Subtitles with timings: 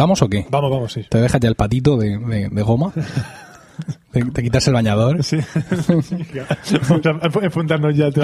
[0.00, 0.46] ¿Vamos o qué?
[0.48, 1.02] Vamos, vamos, sí.
[1.10, 2.90] ¿Te dejas ya el patito de, de- de goma?
[4.12, 5.22] ¿Te, te quitas el bañador?
[5.22, 5.36] Sí.
[6.34, 6.46] Ya.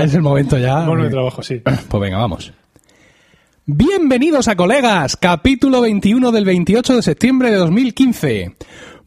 [0.01, 0.87] Es el momento ya.
[0.87, 1.61] Bueno, de- trabajo, sí.
[1.89, 2.51] Pues venga, vamos.
[3.67, 8.57] Bienvenidos a Colegas, capítulo 21 del 28 de septiembre de 2015.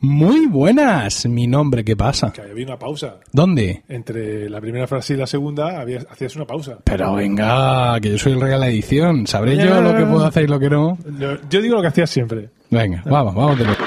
[0.01, 2.31] Muy buenas, mi nombre, ¿qué pasa?
[2.31, 3.17] Que había una pausa.
[3.33, 3.83] ¿Dónde?
[3.89, 6.77] Entre la primera frase y la segunda había, hacías una pausa.
[6.85, 9.27] Pero venga, que yo soy el rey de la edición.
[9.27, 10.97] ¿Sabré yo lo que puedo hacer y lo que no?
[11.19, 12.49] Yo, yo digo lo que hacías siempre.
[12.69, 13.83] Venga, vamos, vamos de nuevo.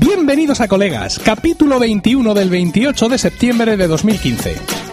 [0.00, 4.85] Bienvenidos a Colegas, capítulo 21 del 28 de septiembre de 2015.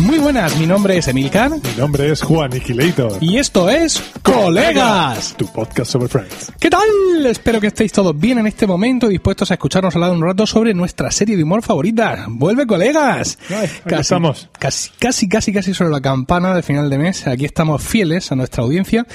[0.00, 3.18] Muy buenas, mi nombre es Emilcar Mi nombre es Juan Aniquilator.
[3.20, 5.34] y esto es Colegas.
[5.36, 6.50] Tu podcast sobre Friends.
[6.58, 6.80] ¿Qué tal?
[7.26, 10.46] Espero que estéis todos bien en este momento y dispuestos a escucharnos hablar un rato
[10.46, 12.24] sobre nuestra serie de humor favorita.
[12.28, 13.38] ¡Vuelve, colegas!
[13.50, 14.48] Ay, aquí estamos.
[14.58, 17.26] Casi, casi, casi, casi sobre la campana del final de mes.
[17.26, 19.06] Aquí estamos fieles a nuestra audiencia.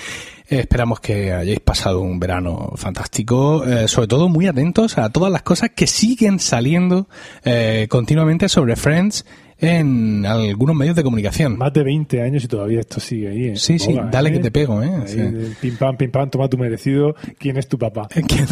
[0.48, 5.32] Eh, esperamos que hayáis pasado un verano fantástico, eh, sobre todo muy atentos a todas
[5.32, 7.08] las cosas que siguen saliendo
[7.44, 9.26] eh, continuamente sobre Friends
[9.60, 11.58] en algunos medios de comunicación.
[11.58, 13.46] Más de 20 años y todavía esto sigue ahí.
[13.50, 14.34] en Sí, sí, dale ¿eh?
[14.34, 14.92] que te pego, ¿eh?
[14.94, 15.20] Ahí, Sí.
[15.20, 17.16] el Pim pam, pim pam, toma tu merecido.
[17.38, 18.08] ¿Quién es tu papá?
[18.28, 18.48] ¿Quién,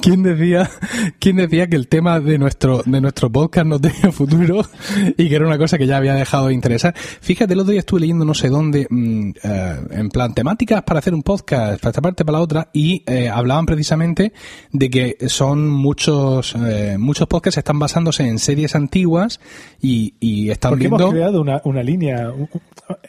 [0.00, 0.70] quién decía,
[1.18, 4.62] quién decía que el tema de nuestro, de nuestro podcast no tenía futuro
[5.16, 6.94] y que era una cosa que ya había dejado de interesar?
[6.96, 10.98] Fíjate, el otro día estuve leyendo no sé dónde, mm, eh, en plan temáticas para
[11.00, 14.32] hacer un podcast, para esta parte, para la otra, y eh, hablaban precisamente
[14.72, 19.40] de que son muchos, eh, muchos podcasts están basándose en series antiguas
[19.80, 20.98] y, y están Porque viendo...
[21.04, 22.30] hemos creado una, una línea.
[22.30, 22.48] un-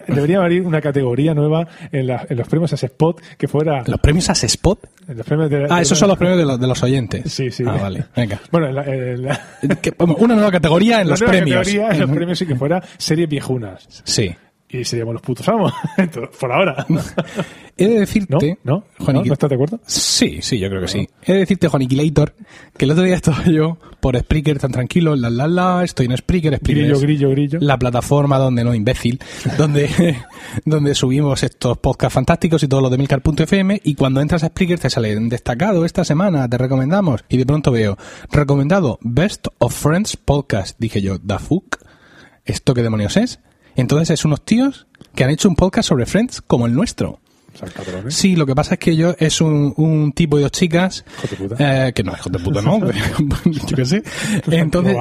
[0.08, 3.84] debería haber una categoría nueva en, la- en los premios a Spot que fuera.
[3.88, 4.80] Los premios as Spot.
[5.08, 7.32] los premios de, Ah, de- esos son los premios de los, de los oyentes.
[7.32, 7.64] Sí, sí.
[7.66, 8.06] Ah, vale.
[8.16, 8.40] Venga.
[8.52, 9.42] Bueno, en la- en la-
[9.82, 11.58] Que- vamos, una nueva categoría en la los nueva premios.
[11.60, 13.88] categoría en los premios sí que fuera series viejunas.
[14.04, 14.36] Sí.
[14.72, 15.74] Y seríamos los putos amos.
[16.40, 16.86] Por ahora.
[17.76, 18.60] He de decirte.
[18.64, 18.84] ¿No?
[19.00, 19.14] ¿No?
[19.14, 19.80] ¿No estás de acuerdo?
[19.86, 21.10] Sí, sí, yo creo que sí.
[21.24, 22.36] He de decirte, Juaniquilator,
[22.78, 26.18] que el otro día estaba yo por Spreaker tan tranquilo, la la la, estoy en
[26.18, 27.60] Spreaker, Spreaker Grillo, grillo, grillo.
[27.62, 29.20] la plataforma donde no imbécil,
[29.58, 30.18] donde,
[30.66, 34.80] donde subimos estos podcasts fantásticos y todos los de Milcar.fm y cuando entras a Spreaker
[34.80, 37.98] te sale destacado esta semana, te recomendamos y de pronto veo
[38.32, 40.78] recomendado Best of Friends Podcast.
[40.80, 41.78] Dije yo, ¿da fuck?
[42.46, 43.40] ¿Esto qué demonios es?
[43.80, 47.22] Entonces es unos tíos que han hecho un podcast sobre Friends como el nuestro.
[47.74, 48.14] Cabrones.
[48.14, 51.04] Sí, lo que pasa es que ellos es un, un tipo y dos chicas
[51.58, 52.80] de eh, que no, hijo de puta, no,
[53.46, 54.04] yo qué sé.
[54.52, 54.96] Entonces,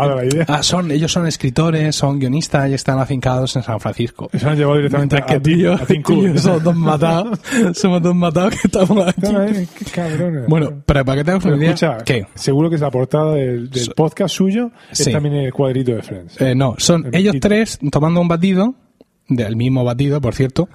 [0.49, 4.29] ah, son, ellos son escritores, son guionistas y están afincados en San Francisco.
[4.33, 6.39] Eso han llevado directamente Mientras que a, y yo, a yo Cook.
[6.39, 7.39] somos dos matados,
[7.75, 9.21] somos dos matados que estamos aquí.
[9.33, 10.47] No, eh, qué cabrones.
[10.49, 12.27] Bueno, pero para que te una idea, escucha, ¿qué?
[12.35, 15.13] seguro que es la portada del, del So- podcast suyo es Sí.
[15.13, 16.41] también el cuadrito de Friends.
[16.41, 18.75] Eh, no, son El ellos tres tomando un batido,
[19.29, 20.69] del mismo batido, por cierto,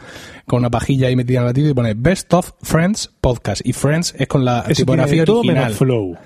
[0.45, 3.61] con una pajilla ahí metida en el batido y pone Best of Friends Podcast.
[3.65, 5.63] Y Friends es con la Eso tipografía tiene todo original.
[5.63, 6.17] menos flow.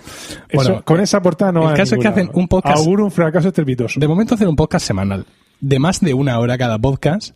[0.54, 3.12] Bueno, Eso- con esa portada no el caso es que hacen un podcast- Auguro un
[3.12, 4.00] fracaso estrepitoso.
[4.00, 5.26] De momento hacen un podcast semanal,
[5.62, 7.34] de más de una hora cada podcast.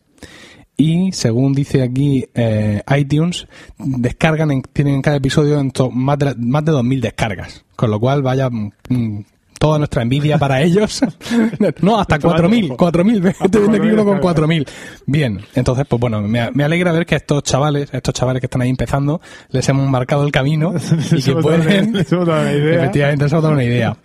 [0.78, 3.48] Y según dice aquí eh, iTunes,
[3.78, 7.64] descargan, en- tienen en cada episodio en to- más, de, más de 2.000 descargas.
[7.76, 9.20] Con lo cual, vaya mm,
[9.62, 11.02] toda nuestra envidia para ellos.
[11.82, 12.72] no, hasta Tomando 4.000.
[12.72, 12.92] ojo.
[12.92, 13.28] 4.000.
[13.46, 14.50] Estoy viendo aquí 4.000 uno con descargas.
[14.50, 14.68] 4.000.
[15.06, 18.64] Bien, entonces, pues bueno, me, me alegra ver que estos chavales, estos chavales que están
[18.64, 20.74] ahí empezando, les hemos marcado el camino
[21.12, 21.90] y que pueden...
[21.90, 22.76] una- les hemos dado una idea.
[22.80, 23.26] Efectivamente,
[23.66, 23.98] una.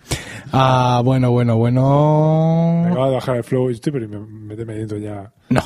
[0.51, 2.81] Ah, bueno, bueno, bueno.
[2.85, 3.69] Me acaba de bajar el flow.
[3.71, 5.31] Estoy, pero me, dentro ya.
[5.49, 5.61] No.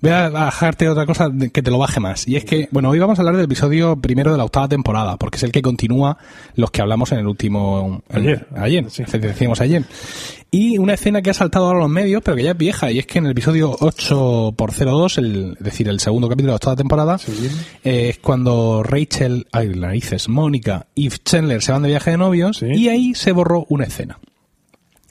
[0.00, 2.28] Voy a bajarte otra cosa que te lo baje más.
[2.28, 5.16] Y es que, bueno, hoy vamos a hablar del episodio primero de la octava temporada,
[5.16, 6.18] porque es el que continúa
[6.54, 8.02] los que hablamos en el último...
[8.10, 8.46] en- Ayer.
[8.56, 9.02] Ayer, Sí.
[9.18, 9.84] decíamos ayer.
[10.52, 12.92] Y una escena que ha saltado ahora a los medios, pero que ya es vieja,
[12.92, 16.50] y es que en el episodio 8 por 02, el, es decir, el segundo capítulo
[16.50, 17.32] de la octava temporada, Sí.
[17.82, 22.58] eh, es cuando Rachel, ay, narices, Mónica y Chandler se van de viaje de novios,
[22.58, 22.66] Sí.
[22.66, 24.18] y ahí se borró una escena.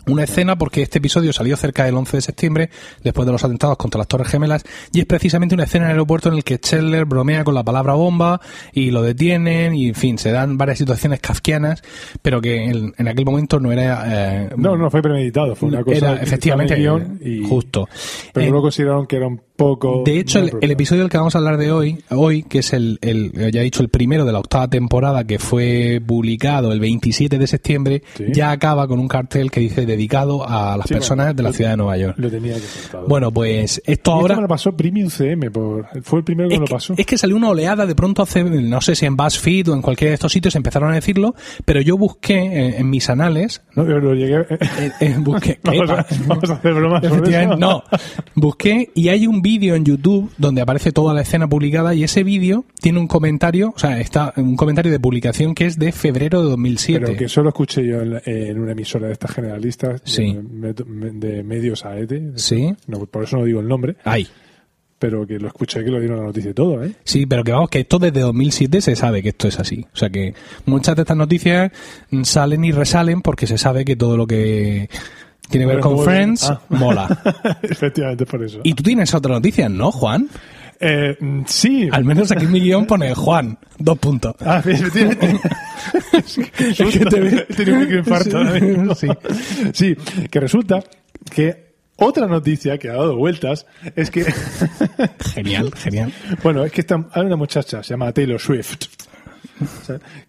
[0.05, 2.69] Una escena porque este episodio salió cerca del 11 de septiembre,
[3.03, 5.95] después de los atentados contra las Torres Gemelas, y es precisamente una escena en el
[5.95, 8.41] aeropuerto en el que Chandler bromea con la palabra bomba
[8.73, 11.81] y lo detienen, y en fin, se dan varias situaciones kafkianas,
[12.21, 14.03] pero que en, en aquel momento no era...
[14.07, 15.55] eh, No, no fue premeditado.
[15.55, 15.97] Fue una cosa.
[15.97, 17.87] era efectivamente guion y, justo.
[18.33, 20.03] Pero Eh, luego consideraron que era un poco.
[20.05, 22.97] De hecho, el, episodio del que vamos a hablar de hoy, hoy que es el,
[23.01, 27.37] el, ya he dicho, el primero de la octava temporada que fue publicado el 27
[27.37, 28.25] de septiembre, Sí.
[28.33, 31.49] ya acaba con un cartel que dice dedicado a las Sí, personas bueno, de la
[31.49, 32.15] lo- ciudad de Nueva York.
[32.17, 32.61] Lo tenía que.
[33.07, 34.35] Bueno, pues esto Y esto ahora...
[34.35, 35.51] me lo pasó Premium CM.
[35.51, 36.93] Por, fue el primero que me lo que, pasó.
[36.97, 39.81] es que salió una oleada de pronto hace, no sé si en BuzzFeed o en
[39.81, 41.35] cualquiera de estos sitios empezaron a decirlo,
[41.65, 44.41] pero yo busqué en, en mis anales, No, yo lo llegué.
[44.49, 46.15] eh, eh, busqué, ¿qué vamos, a, pasa?
[46.27, 47.59] vamos a hacer bromas sobre Efectivamente, eso.
[47.59, 47.83] no.
[48.35, 52.23] Busqué y hay un vídeo en YouTube donde aparece toda la escena publicada y ese
[52.23, 56.41] vídeo tiene un comentario, o sea, está un comentario de publicación que es de febrero
[56.41, 57.05] de 2007.
[57.05, 60.35] Pero que solo escuché yo en, una emisora de estas generalistas, Sí.
[60.41, 62.37] de, me- de medios AET.
[62.37, 62.73] Sí.
[62.87, 64.27] No, por eso no digo el nombre, Ay.
[64.97, 66.93] pero que lo escuché que lo dieron la noticia y todo, ¿eh?
[67.03, 69.85] Sí, pero que vamos, que esto desde 2007 se sabe que esto es así.
[69.93, 70.33] O sea que
[70.65, 71.71] muchas de estas noticias
[72.23, 74.89] salen y resalen porque se sabe que todo lo que
[75.49, 76.03] tiene que ver con.
[76.03, 76.61] Friends Ah.
[76.69, 77.07] mola.
[77.63, 78.59] Efectivamente, por eso.
[78.63, 80.27] Y tú tienes otra noticia, ¿no, Juan?
[80.79, 81.87] Eh, mm, sí.
[81.91, 84.35] Al menos aquí en mi guion pone Juan, dos puntos.
[84.41, 85.39] Ah, efectivamente.
[86.13, 86.35] Es
[86.97, 88.95] que te tenido un microinfarto.
[88.95, 89.07] Sí.
[89.73, 89.95] Sí,
[90.29, 90.83] que resulta
[91.33, 93.65] que otra noticia que ha dado vueltas
[93.95, 94.25] es que,
[95.33, 96.11] Genial, genial.
[96.41, 98.75] bueno, es que esta- hay una muchacha, se llama Taylor Swift,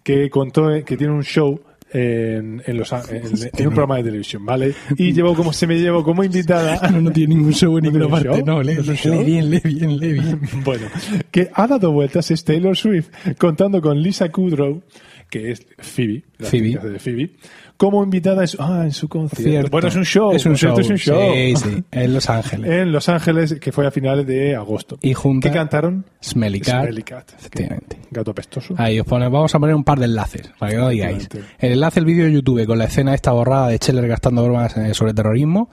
[0.03, 1.59] que contó que tiene un show
[1.95, 2.99] en, en, los, en,
[3.57, 4.73] en un programa de televisión, ¿vale?
[4.97, 6.79] Y llevó como, se me llevó como invitada.
[6.91, 8.43] No, no tiene ningún show en ¿No ninguna parte.
[8.43, 9.23] No, lee, ¿No es un lee show?
[9.25, 10.41] bien, lee bien, lee bien.
[10.63, 10.87] Bueno,
[11.31, 13.07] que ha dado vueltas es Taylor Swift
[13.37, 14.81] contando con Lisa Kudrow,
[15.29, 16.89] que es Phoebe, la Phoebe.
[16.91, 17.29] de Phoebe,
[17.77, 19.49] como invitada en su, ah, en su concierto.
[19.49, 19.69] Cierto.
[19.71, 20.31] Bueno, es un show.
[20.31, 20.79] Es un show.
[20.79, 21.33] Es un show.
[21.33, 22.71] Sí, sí, en Los Ángeles.
[22.71, 24.97] En Los Ángeles, que fue a finales de agosto.
[25.01, 26.05] Y junta- ¿Qué cantaron?
[26.23, 26.83] Smelly Cat.
[26.83, 27.31] Smelly Cat.
[27.37, 27.99] Efectivamente.
[28.11, 28.75] Gato apestoso.
[28.77, 31.27] Ahí os pone, vamos a poner un par de enlaces, para que no digáis.
[31.59, 34.75] El enlace del vídeo de YouTube con la escena esta borrada de Scheller gastando bromas
[34.77, 35.69] eh, sobre terrorismo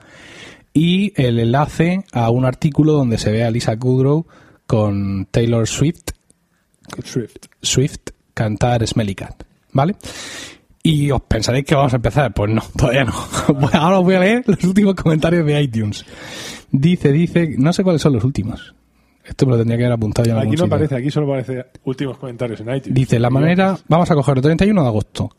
[0.73, 4.25] y el enlace a un artículo donde se ve a Lisa Kudrow
[4.67, 6.11] con Taylor Swift,
[7.03, 7.35] Swift.
[7.61, 7.99] Swift
[8.33, 9.95] cantar Smelly Cat, ¿vale?
[10.85, 12.33] Y os pensaréis que vamos a empezar.
[12.33, 13.13] Pues no, todavía no.
[13.53, 16.05] Bueno, Ahora os voy a leer los últimos comentarios de iTunes.
[16.71, 18.75] Dice, dice, no sé cuáles son los últimos.
[19.23, 20.75] Esto me lo tendría que haber apuntado ya en Aquí algún no sitio.
[20.75, 22.93] aparece, aquí solo aparece últimos comentarios en iTunes.
[22.93, 25.29] Dice, la manera, vamos a coger el 31 de agosto.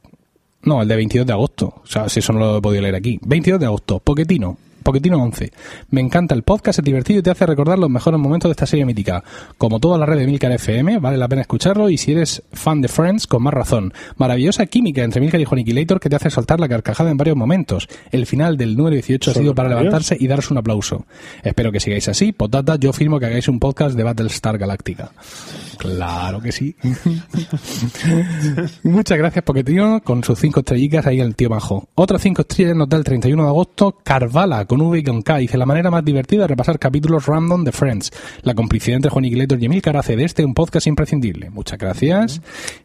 [0.62, 1.66] No, el de 22 de agosto.
[1.82, 3.20] O sea, si eso no lo he podido leer aquí.
[3.22, 4.56] 22 de agosto, Poquetino.
[4.84, 5.50] Poquetino 11.
[5.90, 8.66] Me encanta el podcast, es divertido y te hace recordar los mejores momentos de esta
[8.66, 9.24] serie mítica.
[9.58, 12.80] Como toda la red de Milcar FM, vale la pena escucharlo y si eres fan
[12.80, 13.92] de Friends, con más razón.
[14.16, 17.88] Maravillosa química entre Milcar y Juaniquilator que te hace saltar la carcajada en varios momentos.
[18.12, 21.06] El final del número 18 ha ¿Solo sido para levantarse y daros un aplauso.
[21.42, 22.32] Espero que sigáis así.
[22.32, 25.10] Potata, yo firmo que hagáis un podcast de Battlestar Galactica.
[25.78, 26.76] Claro que sí.
[28.82, 31.88] Muchas gracias, Poquetino, con sus cinco estrellitas ahí el tío Majo.
[31.94, 35.36] Otras cinco estrellas nos da el 31 de agosto, Carvala, con V y con K.
[35.38, 38.10] Dice la manera más divertida de repasar capítulos random de Friends.
[38.42, 41.48] La complicidad entre Juan Iglesias y Emilcar hace de este un podcast imprescindible.
[41.50, 42.40] Muchas gracias.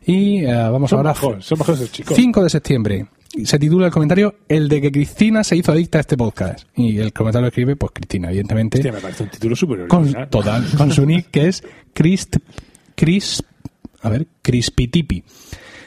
[0.06, 1.10] Y eh, vamos Son ahora.
[1.14, 2.16] majos, son majos esos chicos.
[2.16, 3.06] 5 de septiembre.
[3.44, 6.68] Se titula el comentario El de que Cristina se hizo adicta a este podcast.
[6.76, 8.78] Y el comentario lo escribe, pues Cristina, evidentemente.
[8.78, 11.64] Hostia, me parece un título súper Con, total, con su nick que es
[11.94, 12.36] Crisp,
[12.94, 13.46] Crisp,
[14.04, 15.24] a ver, Crispitipi.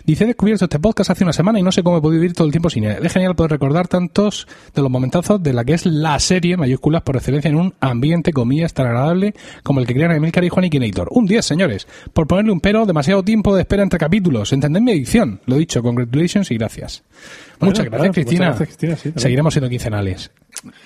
[0.04, 2.34] Dice, he descubierto este podcast hace una semana y no sé cómo he podido vivir
[2.34, 3.04] todo el tiempo sin él.
[3.04, 7.02] Es genial poder recordar tantos de los momentazos de la que es la serie, mayúsculas
[7.02, 10.64] por excelencia, en un ambiente, comillas, tan agradable como el que crean Emilcar y Juan
[10.64, 11.08] y Kinator.
[11.10, 11.86] Un 10, señores.
[12.12, 14.52] Por ponerle un pero, demasiado tiempo de espera entre capítulos.
[14.52, 15.40] Entended mi edición.
[15.46, 17.02] Lo dicho, congratulations y gracias.
[17.62, 18.46] Muchas gracias, Cristina.
[18.46, 19.20] gracias, Cristina, sí, también.
[19.22, 20.30] Seguiremos siendo quincenales.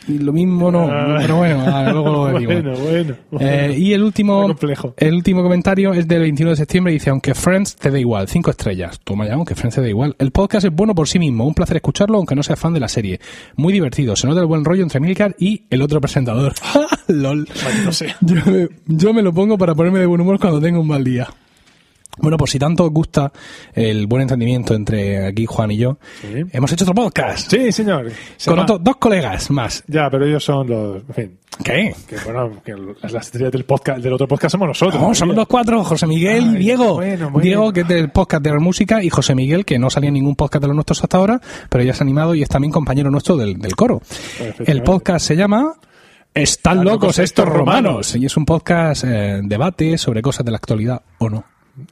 [0.09, 1.17] Y lo mismo no, Ah.
[1.21, 2.55] pero bueno, ah, luego lo decimos.
[2.63, 3.47] bueno, bueno, bueno.
[3.47, 4.95] Eh, y el último, complejo.
[4.97, 6.93] el último comentario es del 21 de septiembre.
[6.93, 9.01] Dice, aunque Friends te da igual, cinco estrellas.
[9.03, 10.15] Toma ya, aunque Friends te da igual.
[10.19, 11.45] El podcast es bueno por sí mismo.
[11.47, 13.21] Un placer escucharlo, aunque no sea fan de la serie.
[13.57, 14.15] Muy divertido.
[14.17, 16.55] Se nota el buen rollo entre Milcar y el otro presentador.
[17.09, 17.49] LOL.
[17.85, 18.15] No sé.
[18.21, 21.03] Yo me, yo me lo pongo para ponerme de buen humor cuando tengo un mal
[21.05, 21.29] día.
[22.19, 23.31] Bueno, pues si tanto os gusta
[23.75, 26.45] el buen entendimiento entre aquí Juan y yo, Sí.
[26.53, 28.11] hemos hecho otro podcast Sí, señor.
[28.37, 29.85] Se con otros dos colegas más.
[29.87, 30.97] Ya, pero ellos son los.
[31.09, 31.39] En fin.
[31.65, 31.95] ¿Qué?
[32.07, 35.01] Que bueno, que las estrellas del podcast, del otro podcast somos nosotros.
[35.01, 36.95] No, somos los cuatro, José Miguel y Ay, Diego.
[36.97, 37.33] bueno.
[37.41, 40.15] Diego, que es del podcast de la música, y José Miguel, que no salía en
[40.15, 43.11] ningún podcast de los nuestros hasta ahora, pero ya es animado y es también compañero
[43.11, 44.03] nuestro del, del coro.
[44.67, 45.73] El podcast se llama
[46.35, 48.15] Están locos estos romanos.
[48.17, 51.45] Y es un podcast eh, debate sobre cosas de la actualidad o no.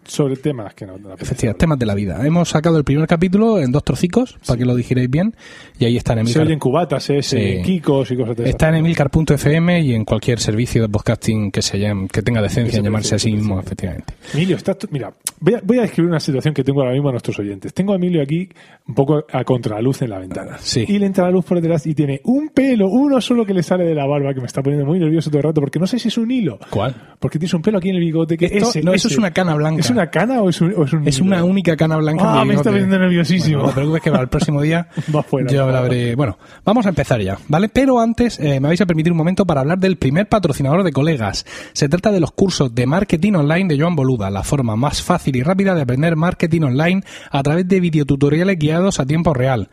[0.07, 0.95] Sobre temas que no.
[0.95, 2.26] apetece Efectivamente, temas de la vida.
[2.26, 5.35] Hemos sacado el primer capítulo en dos trocicos, para que lo digiréis bien,
[5.79, 6.47] y ahí está en Se Emilcar.
[6.47, 7.23] oyen cubatas, ¿eh?
[7.23, 7.62] Se Sí.
[7.62, 8.50] kikos y cosas de esas.
[8.50, 12.71] Está en emilcar.fm y en cualquier servicio de podcasting que se llame, que tenga decencia
[12.73, 13.67] Que en se llamarse así precie, mismo, sí.
[13.67, 14.14] efectivamente.
[14.35, 17.09] Emilio, está tu- mira, voy a, voy a describir una situación que tengo ahora mismo
[17.09, 17.73] a nuestros oyentes.
[17.75, 18.49] Tengo a Emilio aquí
[18.87, 20.57] un poco a contraluz en la ventana.
[20.61, 20.85] Sí.
[20.88, 23.62] Y le entra la luz por detrás y tiene un pelo, uno solo que le
[23.62, 25.87] sale de la barba, que me está poniendo muy nervioso todo el rato, porque no
[25.87, 26.59] sé si es un hilo.
[26.71, 26.95] ¿Cuál?
[27.19, 29.14] Porque tienes un pelo aquí en el bigote que Esto- ese, no, eso ese.
[29.14, 29.74] es una cana blanca.
[29.78, 31.26] ¿Es una cana o es un, o es un Es hilo?
[31.26, 32.40] una única cana blanca.
[32.40, 33.59] Ah, me está poniendo nerviosísimo.
[33.59, 36.14] Bueno, no te preocupes que para el próximo día Va fuera, yo la habré...
[36.14, 37.69] Bueno, vamos a empezar ya, ¿vale?
[37.69, 40.93] Pero antes eh, me vais a permitir un momento para hablar del primer patrocinador de
[40.93, 41.45] colegas.
[41.73, 45.37] Se trata de los cursos de marketing online de Joan Boluda, la forma más fácil
[45.37, 49.69] y rápida de aprender marketing online a través de videotutoriales guiados a tiempo real.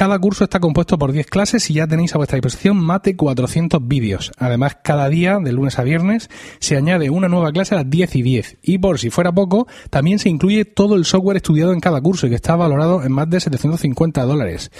[0.00, 3.16] Cada curso está compuesto por 10 clases y ya tenéis a vuestra disposición más de
[3.16, 4.32] 400 vídeos.
[4.38, 8.16] Además, cada día, de lunes a viernes, se añade una nueva clase a las 10
[8.16, 8.56] y 10.
[8.62, 12.26] Y por si fuera poco, también se incluye todo el software estudiado en cada curso
[12.26, 14.70] y que está valorado en más de 750 dólares.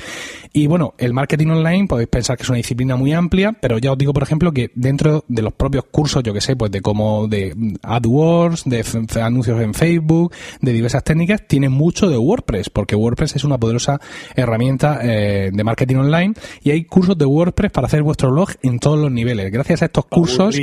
[0.54, 3.92] Y bueno, el marketing online podéis pensar que es una disciplina muy amplia, pero ya
[3.92, 6.80] os digo, por ejemplo, que dentro de los propios cursos, yo que sé, pues de
[6.80, 12.96] como de AdWords, de anuncios en Facebook, de diversas técnicas, tiene mucho de WordPress, porque
[12.96, 14.00] WordPress es una poderosa
[14.34, 18.78] herramienta eh, de marketing online y hay cursos de WordPress para hacer vuestro blog en
[18.78, 19.50] todos los niveles.
[19.52, 20.54] Gracias a estos cursos,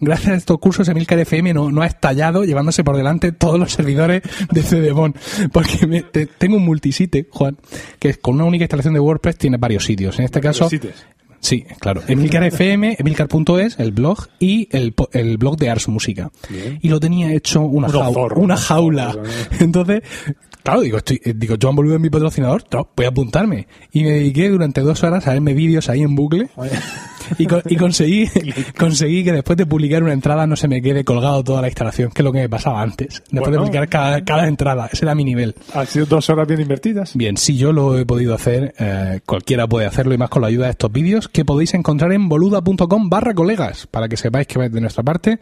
[0.00, 3.72] gracias a estos cursos, Emilcar FM no, no ha estallado llevándose por delante todos los
[3.72, 5.14] servidores de CDMON.
[5.52, 7.56] Porque me- te- tengo un multisite, Juan,
[7.98, 10.18] que con una única instalación de WordPress tiene varios sitios.
[10.18, 10.68] En este caso.
[11.42, 12.02] Sí, claro.
[12.06, 16.30] Emilcar FM, emilcar.es, el blog, y el, el blog de Ars Música.
[16.50, 16.78] Bien.
[16.82, 17.88] Y lo tenía hecho una,
[18.42, 19.16] una jaula.
[19.58, 20.02] Entonces,
[20.62, 23.66] claro, digo, estoy, eh, digo, Joan Boluda es mi patrocinador, no, voy a apuntarme.
[23.92, 26.50] Y me dediqué durante dos horas a verme vídeos ahí en bucle.
[27.38, 28.28] Y, con- y conseguí,
[28.78, 32.10] conseguí que después de publicar una entrada no se me quede colgado toda la instalación,
[32.10, 33.22] que es lo que me pasaba antes.
[33.30, 33.50] Después Bueno.
[33.52, 34.88] de publicar cada, cada entrada.
[34.92, 35.54] Ese era mi nivel.
[35.74, 37.16] Han sido dos horas bien invertidas.
[37.16, 40.48] Bien, si yo lo he podido hacer, eh, cualquiera puede hacerlo y más con la
[40.48, 44.58] ayuda de estos vídeos que podéis encontrar en boluda.com barra colegas para que sepáis que
[44.58, 45.38] vais de nuestra parte.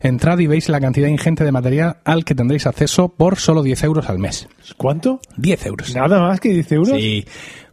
[0.00, 3.82] Entrad y veis la cantidad ingente de material al que tendréis acceso por solo 10
[3.84, 4.48] euros al mes.
[4.76, 5.20] ¿Cuánto?
[5.36, 5.94] 10 euros.
[5.94, 6.98] Nada más que 10 euros.
[6.98, 7.24] Sí.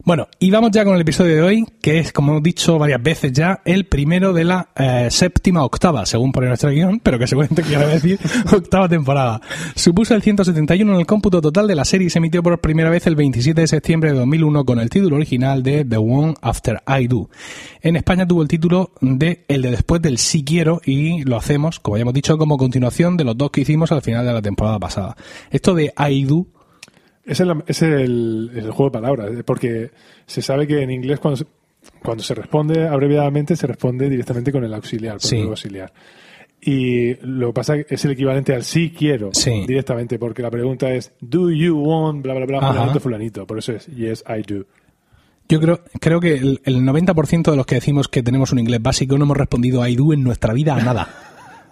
[0.08, 3.02] Bueno, y vamos ya con el episodio de hoy, que es, como hemos dicho varias
[3.02, 7.26] veces ya, el primero de la eh, séptima octava, según pone nuestro guion, pero que
[7.26, 8.18] seguramente quiere decir
[8.50, 9.42] octava temporada.
[9.74, 12.88] Supuso el 171 en el cómputo total de la serie y se emitió por primera
[12.88, 16.82] vez el 27 de septiembre de 2001 con el título original de The One After
[16.88, 17.28] I Do.
[17.82, 21.80] En España tuvo el título de El de después del Sí Quiero y lo hacemos,
[21.80, 24.40] como ya hemos dicho, como continuación de los dos que hicimos al final de la
[24.40, 25.18] temporada pasada.
[25.50, 26.46] Esto de I Do
[27.28, 29.90] Es el, es el, el juego de palabras, eh, porque
[30.26, 31.44] se sabe que en inglés cuando se,
[32.02, 35.36] cuando se responde abreviadamente se responde directamente con el auxiliar, con Sí.
[35.36, 35.92] el auxiliar.
[36.60, 39.64] Y lo que pasa es que es el equivalente al sí quiero Sí.
[39.66, 42.72] directamente, porque la pregunta es do you want bla bla bla Ajá.
[42.72, 44.64] fulanito fulanito, por eso es yes I do.
[45.50, 48.82] Yo creo, creo que el, el 90% de los que decimos que tenemos un inglés
[48.82, 51.08] básico no hemos respondido I do en nuestra vida a nada.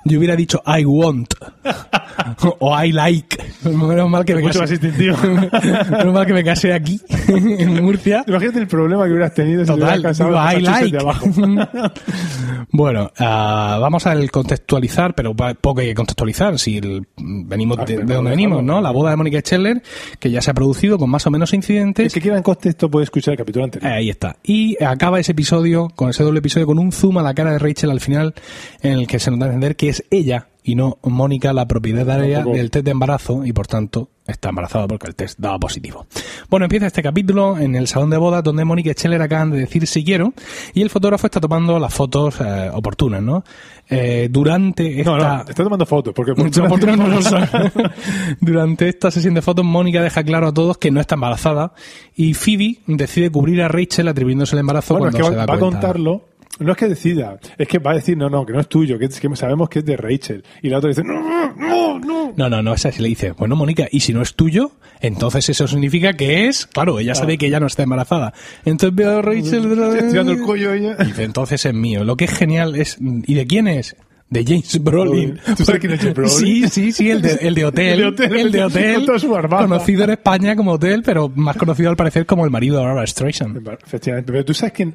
[0.09, 1.35] Yo hubiera dicho I want
[2.61, 3.37] o I like.
[3.65, 4.79] Menos mal que me Mucho casé.
[4.81, 8.25] Menos mal que me casé aquí, en Murcia.
[8.27, 10.91] Imagínate el problema que hubieras tenido si te Total, hubieras casado I like.
[10.93, 11.27] de abajo.
[12.71, 17.85] bueno, ah, vamos a el contextualizar, pero poco hay que contextualizar si el- venimos Ah,
[17.85, 18.81] de, de donde venimos, ¿no?
[18.81, 19.83] La boda de Mónica Scheller,
[20.19, 22.13] que ya se ha producido con más o menos El incidentes.
[22.15, 23.91] que quiera en contexto puede escuchar el capítulo anterior.
[23.93, 24.37] Ahí está.
[24.45, 27.59] Y acaba ese episodio, con ese doble episodio, con un zoom a la cara de
[27.59, 28.35] Rachel al final,
[28.83, 31.69] en el que se nos da a entender que es ella y no Mónica la
[31.69, 32.57] propietaria Tampoco.
[32.57, 36.07] del test de embarazo y por tanto está embarazada porque el test daba positivo.
[36.51, 39.59] Bueno, empieza este capítulo en el salón de bodas donde Mónica y Scheller acaban de
[39.59, 40.35] decir si quiero
[40.75, 43.45] y el fotógrafo está tomando las fotos eh, oportunas, ¿no?
[43.89, 45.11] Eh, durante esta...
[45.13, 47.49] No, no, está tomando fotos, porque Muchas oportunas no lo son.
[48.41, 51.73] Durante esta sesión de fotos, Mónica deja claro a todos que no está embarazada
[52.17, 55.47] y Phoebe decide cubrir a Rachel atribuyéndose el embarazo Bueno, es que se va, da
[55.47, 56.25] va a contarlo.
[56.59, 58.99] No es que decida, es que va a decir, no, no, que no es tuyo,
[58.99, 60.43] que, es que sabemos que es de Rachel.
[60.63, 62.33] Y la otra dice, no, no, no.
[62.35, 65.49] No, no, no, esa sí le dice, bueno, Mónica, y si no es tuyo, entonces
[65.49, 68.33] eso significa que es, claro, ella sabe que ella no está embarazada.
[68.65, 69.73] Entonces veo a Rachel.
[69.97, 70.97] Estirando el cuello ella.
[71.01, 72.05] y dice, entonces es mío.
[72.05, 73.97] Lo que es genial es, ¿y de quién es?
[74.29, 75.39] De James Brolin.
[75.57, 76.35] ¿Tú sabes quién es James Brolin?
[76.37, 77.87] Sí, sí, sí, el de, el de Hotel.
[77.93, 79.07] El de Hotel, el de Hotel.
[79.07, 82.79] con su conocido en España como Hotel, pero más conocido al parecer como el marido
[82.79, 83.57] de Barbara Streisand.
[83.85, 84.95] Efectivamente, pero tú sabes quién.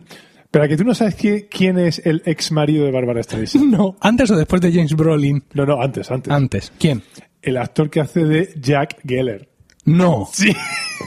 [0.52, 3.66] Pero que tú no sabes quién, quién es el ex marido de Bárbara Streisand.
[3.78, 5.44] No, antes o después de James Brolin.
[5.54, 6.32] No, no, antes, antes.
[6.34, 6.74] Antes.
[6.78, 7.02] ¿Quién?
[7.42, 9.48] El actor que hace de Jack Geller.
[9.86, 10.28] No.
[10.32, 10.54] Sí.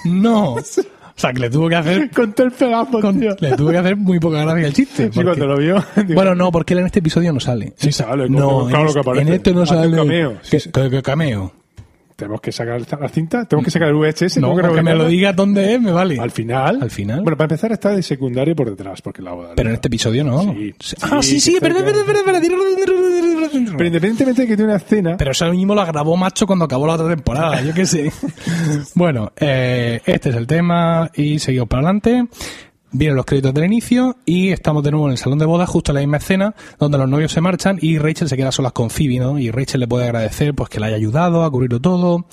[0.05, 0.55] No.
[0.55, 0.63] O
[1.17, 3.37] sea, que le tuvo que hacer Con todo el pedazo, con- tío.
[3.39, 5.05] le tuvo que hacer muy poca gracia el chiste.
[5.05, 5.85] Sí, porque- cuando lo vio.
[5.97, 7.73] digo, Bueno, no, porque él en este episodio no sale.
[7.77, 9.29] Sí sale, no, claro en, que este, aparece.
[9.29, 9.97] en este no un sale.
[9.97, 10.71] cameo, sí, ¿Qué, sí.
[10.73, 11.53] qué- qué cameo?
[12.17, 14.39] Tenemos que sacar la cinta, tenemos que sacar el VHS.
[14.39, 16.19] No, que me lo digas dónde es, me vale.
[16.21, 16.79] Al final.
[16.81, 17.23] Al final.
[17.23, 19.53] Bueno, para empezar está de secundario por detrás, porque la boda.
[19.57, 20.55] Pero en este episodio no.
[20.55, 22.43] Sí, ah, sí, sí, sí, está verdad, verdad, verdad.
[23.77, 25.17] Pero independientemente de que tiene una escena.
[25.17, 28.13] Pero eso mismo lo grabó Macho cuando acabó la otra temporada, yo qué sé.
[28.95, 32.27] bueno, eh, este es el tema y seguimos para adelante.
[32.97, 35.91] Vienen los créditos del inicio y estamos de nuevo en el salón de bodas, justo
[35.91, 38.89] en la misma escena, donde los novios se marchan y Rachel se queda solas con
[38.89, 39.37] Phoebe, ¿no?
[39.37, 42.27] Y Rachel le puede agradecer pues que le haya ayudado a cubrirlo todo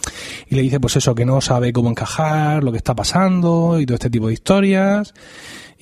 [0.48, 3.88] y le dice pues eso, que no sabe cómo encajar lo que está pasando y
[3.88, 5.16] todo este tipo de historias.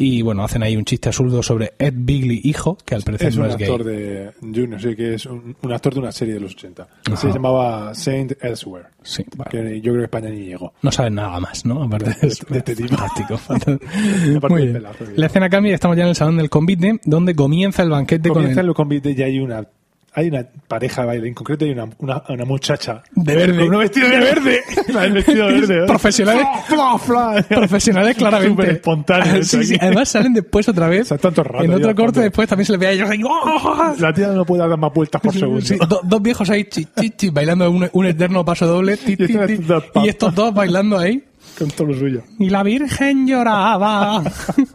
[0.01, 3.37] Y bueno, hacen ahí un chiste absurdo sobre Ed Bigley, hijo, que al parecer Es
[3.37, 3.67] no un es gay.
[3.67, 4.31] actor de.
[4.41, 5.25] Yo no sé qué es.
[5.25, 6.87] Un, un actor de una serie de los 80.
[7.07, 7.17] Ajá.
[7.17, 8.85] Se llamaba Saint Elsewhere.
[9.03, 9.51] Sí, vale.
[9.51, 10.71] Que yo creo que España ni llegó.
[10.81, 11.83] No saben nada más, ¿no?
[11.83, 12.45] Aparte de, eso.
[12.49, 12.95] de este tipo.
[13.37, 14.47] Fantástico.
[14.49, 14.73] Muy bien.
[14.73, 15.03] pelazo.
[15.17, 18.29] La escena cambia y estamos ya en el salón del convite, donde comienza el banquete
[18.29, 18.69] Comienza con el...
[18.69, 19.67] el convite y hay una.
[20.13, 23.65] Hay una pareja en concreto hay una, una, una muchacha De verde.
[23.65, 24.61] con un vestido de verde.
[24.93, 25.83] La del vestido de verde.
[25.83, 25.87] ¿eh?
[25.87, 26.43] Profesionales.
[26.67, 27.57] Fla, fla, fla.
[27.57, 28.49] Profesionales, claramente.
[28.61, 29.33] Súper espontáneo.
[29.35, 29.75] Sí, esto sí.
[29.75, 29.85] aquí.
[29.85, 31.01] Además salen después otra vez.
[31.01, 33.21] O sea, tanto rato en otro corte después también se les ve a ellos ahí.
[33.23, 33.93] ¡oh!
[33.99, 35.61] La tía no puede dar más vueltas por segundo.
[35.61, 39.15] Sí, do- dos viejos ahí chi, chi, chi, bailando un, un eterno paso doble ti,
[39.15, 41.23] ti, Y estos ti, dos pa- y estos dos bailando ahí
[41.57, 42.23] Con todo lo suyo.
[42.39, 44.23] y la Virgen lloraba.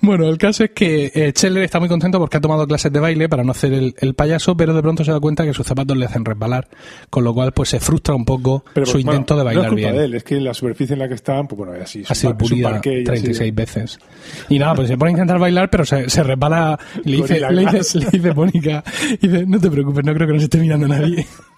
[0.00, 3.00] bueno, el caso es que eh, Scheller está muy contento porque ha tomado clases de
[3.00, 5.66] baile para no hacer el, el payaso, pero de pronto se da cuenta que sus
[5.66, 6.68] zapatos le hacen resbalar,
[7.10, 9.68] con lo cual pues se frustra un poco Pero, su bueno, intento de bailar no
[9.68, 9.96] es culpa bien.
[9.98, 12.02] de él, es que la superficie en la que están, pues bueno, así.
[12.08, 13.98] ha sido pulida 36 veces.
[14.48, 17.66] Y nada, pues se pone a intentar bailar, pero se, se resbala le dice, le
[17.66, 18.84] dice, le dice Mónica,
[19.20, 21.26] dice, no te preocupes, no creo que nos esté mirando nadie.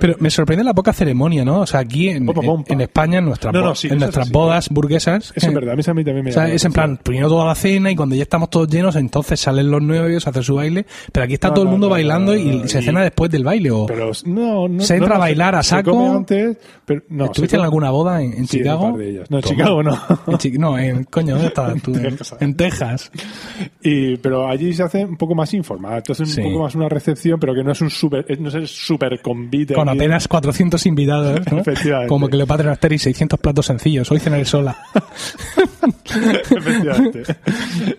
[0.00, 1.60] Pero me sorprende la poca ceremonia, ¿no?
[1.60, 2.28] O sea, aquí en,
[2.66, 5.54] en España, en nuestras, No, no, sí, en nuestras es bodas burguesas, Eso eh, es
[5.54, 7.54] verdad, a mí, a mí también me o sea, es en plan, primero toda la
[7.54, 10.86] cena y cuando ya estamos todos llenos, entonces salen los novios a hacer su baile.
[11.12, 13.70] Pero aquí está No, todo el mundo bailando y se cena después del baile.
[13.70, 15.92] O, Pero no, no, Se entra a bailar a se saco.
[15.92, 17.26] come antes, pero no.
[17.26, 19.00] ¿Estuviste se en alguna boda en, en Sí, en Chicago?
[19.00, 19.30] ellas.
[19.30, 19.42] No, en.
[19.44, 19.98] Chicago no.
[20.26, 21.92] En Chi- no, en, coño, ¿dónde estabas tú?
[22.40, 23.10] En, Texas.
[23.12, 23.72] en.
[23.82, 25.98] Y, pero allí se hace un poco más informal.
[25.98, 28.68] Entonces, un poco más una recepción, pero que no es un super, no es el
[28.68, 29.74] super convite.
[29.74, 31.58] Con apenas 400 invitados, ¿no?
[31.60, 32.08] Efectivamente.
[32.08, 34.10] Como Cleopatra en Asterix, 600 platos sencillos.
[34.10, 34.76] Hoy cenaré sola.
[36.50, 37.22] Efectivamente.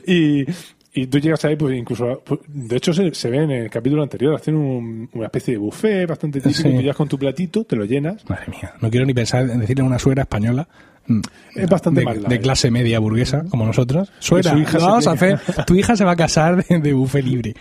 [0.05, 0.43] y,
[0.93, 4.03] y tú llegas ahí, pues incluso, pues, de hecho se, se ve en el capítulo
[4.03, 6.63] anterior, hacen un- una especie de buffet bastante típico, Sí.
[6.75, 8.27] tú llegas con tu platito, te lo llenas.
[8.29, 10.67] Madre mía, no quiero ni pensar en decirle a una suegra española.
[11.07, 11.19] Mm,
[11.55, 12.41] Es bastante de, light.
[12.41, 14.11] clase media burguesa, como nosotros.
[14.19, 15.39] Suegra, su hija vamos a hacer.
[15.67, 17.55] Tu hija se va a casar de, de buffet libre.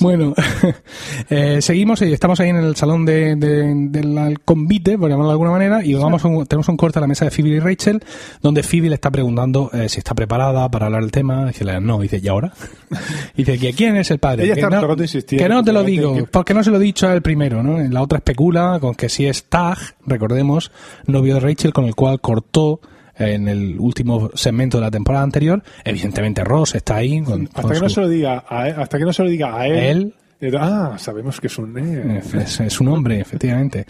[0.00, 0.34] Bueno,
[1.30, 5.32] eh, seguimos y estamos ahí en el salón de, de- del convite, por llamarlo de
[5.32, 8.02] alguna manera, y vamos un- tenemos un corte a la mesa de Phoebe y Rachel,
[8.42, 11.46] donde Phoebe le está preguntando eh, si está preparada para hablar del tema.
[11.46, 12.52] Dice, no, dice, ¿y ahora?
[13.36, 14.44] dice, ¿que ¿quién es el padre?
[14.44, 16.80] Ella que, está no, que no te lo digo, que- porque no se lo he
[16.80, 17.78] dicho a él primero, ¿no?
[17.88, 20.70] La otra especula con que si es Tag, recordemos,
[21.06, 22.69] novio de Rachel, con el cual cortó eh,
[23.20, 25.62] en el último segmento de la temporada anterior.
[25.84, 28.98] Evidentemente Ross está ahí con, Hasta con que no se lo diga a él, hasta
[28.98, 29.76] que no se lo diga a él.
[29.76, 30.14] Él.
[30.58, 33.84] Ah, sabemos que es un eh, Es, es un hombre, efectivamente.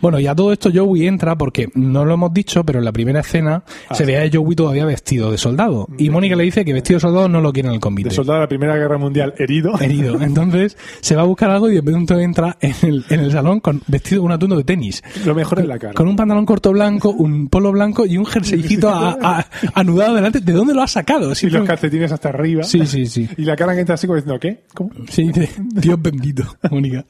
[0.00, 2.92] Bueno, y a todo esto Joey entra porque no lo hemos dicho, pero en la
[2.92, 5.88] primera escena Ah, se ve a Joey todavía vestido de soldado.
[5.98, 8.10] Y Mónica le dice que vestido de soldado no lo quiere en el convite.
[8.10, 9.80] de soldado de la Primera Guerra Mundial herido.
[9.80, 10.20] herido.
[10.20, 13.60] Entonces se va a buscar algo y de pronto entra en el, en el salón
[13.60, 15.02] con vestido un atuendo de tenis.
[15.24, 15.94] Lo mejor es la cara.
[15.94, 20.40] Con un pantalón corto blanco, un polo blanco y un jerseycito a- a- anudado delante.
[20.40, 21.32] ¿De dónde lo has sacado?
[21.40, 22.62] y los calcetines hasta arriba.
[22.64, 23.28] sí, sí, sí.
[23.36, 24.64] Y la cara que entra así como diciendo, ¿qué?
[24.74, 24.90] ¿Cómo?
[25.08, 25.48] Sí, dice,
[25.96, 27.04] Dios bendito, Mónica.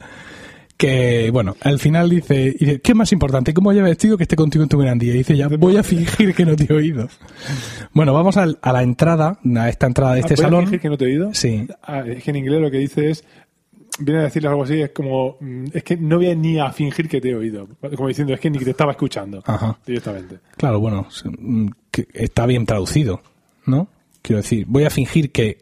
[0.76, 3.54] Que, bueno, al final dice, dice, ¿qué es más importante?
[3.54, 5.14] ¿Cómo haya vestido que esté contigo en tu gran día?
[5.14, 7.08] Y dice, ya, voy a fingir que no te he oído.
[7.92, 10.64] Bueno, vamos al- a, la entrada, a esta entrada de este Ah, ¿puedes salón.
[10.64, 11.32] fingir que no te he oído?
[11.32, 11.68] Sí.
[11.82, 13.24] Ah, es que en inglés lo que dice es
[14.00, 16.72] viene a decirle algo así es como mm, es que no voy a ni a
[16.72, 19.78] fingir que te he oído como diciendo es que ni te estaba escuchando Ajá.
[19.86, 21.06] directamente Claro, bueno,
[21.38, 21.68] mm,
[22.12, 23.22] está bien traducido,
[23.66, 23.86] ¿no?
[24.20, 25.58] Quiero decir, voy a fingir que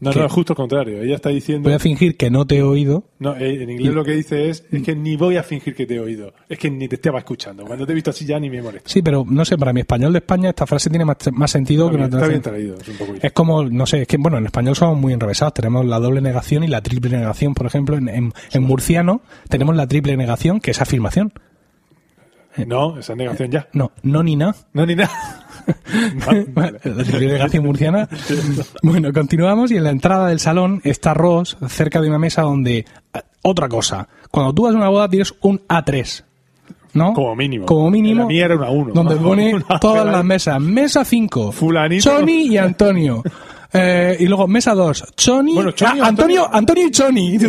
[0.00, 2.56] no no es justo al contrario ella está diciendo voy a fingir que no te
[2.58, 3.04] he oído.
[3.18, 5.74] no eh, en inglés Y- lo que dice es es que ni voy a fingir
[5.74, 8.24] que te he oído es que ni te estaba escuchando cuando te he visto así
[8.24, 10.88] ya ni me molesta Sí, pero no sé, para mi español de España esta frase
[10.90, 13.64] tiene más, más sentido está que bien, está bien traído es un poco Es como,
[13.64, 15.54] no sé, es que, bueno, en español somos muy enrevesados.
[15.54, 17.96] Tenemos la doble negación y la triple negación, por ejemplo.
[17.96, 21.32] En, en- en murciano tenemos la triple negación, que es afirmación.
[22.66, 24.54] no esa es negación ya No, no ni na.
[24.72, 25.10] no ni nada
[26.54, 26.80] Vale.
[26.84, 28.08] La murciana.
[28.82, 32.78] Bueno, continuamos y en la entrada del salón está Ross cerca de una mesa donde...
[33.14, 36.24] eh, Otra cosa, cuando tú vas a una boda tienes un A3.
[36.92, 37.12] ¿No?
[37.14, 37.66] Como mínimo.
[37.66, 38.22] Como mínimo.
[38.22, 38.92] La mía era una uno.
[38.92, 40.60] Donde pone Una todas las mesas.
[40.60, 41.52] Mesa 5.
[41.52, 42.02] Fulanito.
[42.02, 43.22] Sony y Antonio.
[43.72, 45.54] Eh, y luego, mesa 2, Choni.
[45.54, 46.86] Bueno, Choni Ah, Antonio, Antonio.
[46.86, 47.36] Y Choni.
[47.36, 47.44] Y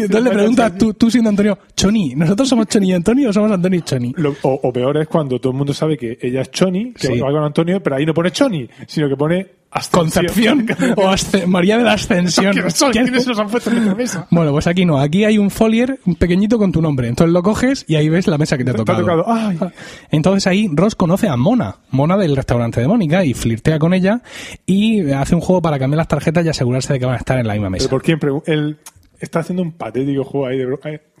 [0.00, 3.50] entonces le preguntas, tú, tú siendo Antonio, Choni, ¿nosotros somos Choni y Antonio o somos
[3.52, 4.12] Antonio y Choni?
[4.16, 7.06] Lo- o, o peor es cuando todo el mundo sabe que ella es Choni, que
[7.08, 7.20] Sí.
[7.20, 9.46] va con Antonio, pero ahí no pone Choni, sino que pone.
[9.90, 12.52] Concepción o Asce- María de la Ascensión.
[12.52, 12.92] ¿Quiénes son?
[12.92, 14.26] ¿Quién- ¿Quiénes los han puesto en la mesa?
[14.30, 14.98] Bueno, pues aquí no.
[14.98, 17.08] Aquí hay un folier un pequeñito con tu nombre.
[17.08, 19.24] Entonces lo coges y ahí ves la mesa que te ha Te ha tocado.
[19.26, 19.58] Ay.
[20.10, 24.22] Entonces ahí Ross conoce a Mona, Mona del restaurante de Mónica, y flirtea con ella
[24.66, 27.38] y hace un juego para cambiar las tarjetas y asegurarse de que van a estar
[27.38, 27.88] en la misma mesa.
[27.88, 28.78] Pero por quién él
[29.18, 30.66] está haciendo un patético juego ahí de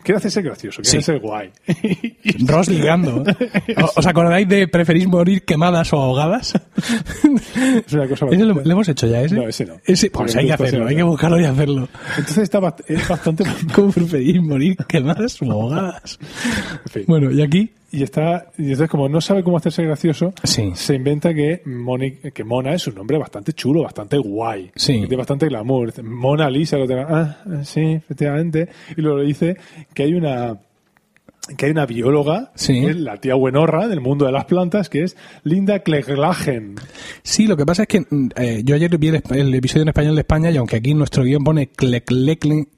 [0.04, 1.02] quiere hacerse gracioso, quiere Sí.
[1.02, 1.50] ser guay.
[2.46, 3.22] Ross ligando.
[3.82, 6.54] ¿O- ¿Os acordáis de preferís morir quemadas o ahogadas?
[7.86, 9.34] es una cosa ¿Ese lo, hemos hecho ya, ese?
[9.34, 9.74] No, ese no.
[10.12, 11.88] pues hay que hacerlo, hay que buscarlo y hacerlo.
[12.18, 16.18] Entonces está es bastante ¿Cómo preferís morir quemadas o ahogadas?
[16.84, 17.04] en fin.
[17.06, 20.72] Bueno, y aquí y está y entonces como no sabe cómo hacerse gracioso, Sí.
[20.74, 24.94] se inventa que Moni- que Mona es un nombre bastante chulo, bastante guay, Sí.
[24.94, 26.02] que tiene bastante glamour.
[26.02, 29.56] Mona Lisa lo tenga, ah, sí, efectivamente, y luego le dice
[29.94, 30.58] que hay una
[31.58, 32.80] que hay una bióloga, Sí.
[32.80, 36.76] que es la tía buenorra del mundo de las plantas, que es Linda Kleglagen.
[37.22, 40.14] Sí, lo que pasa es que mm, eh, yo ayer vi el, episodio en español
[40.14, 42.70] de España y aunque aquí nuestro guion pone Kleglagen,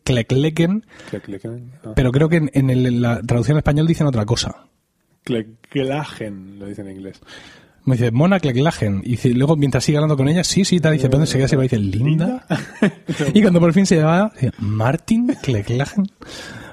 [1.84, 4.66] ah, pero creo que en, en el- en la traducción en español dicen otra cosa.
[5.22, 7.20] Kleglagen, lo dice en inglés.
[7.84, 9.00] Me dice, Mona Kleklagen.
[9.04, 11.46] Y dice- luego, mientras sigue hablando con ella, sí, sí, tal, dice, pero se queda,
[11.46, 12.44] se va y dice, ¿Linda?
[13.32, 16.06] y cuando por fin se dice, ¿Martin Kleklagen?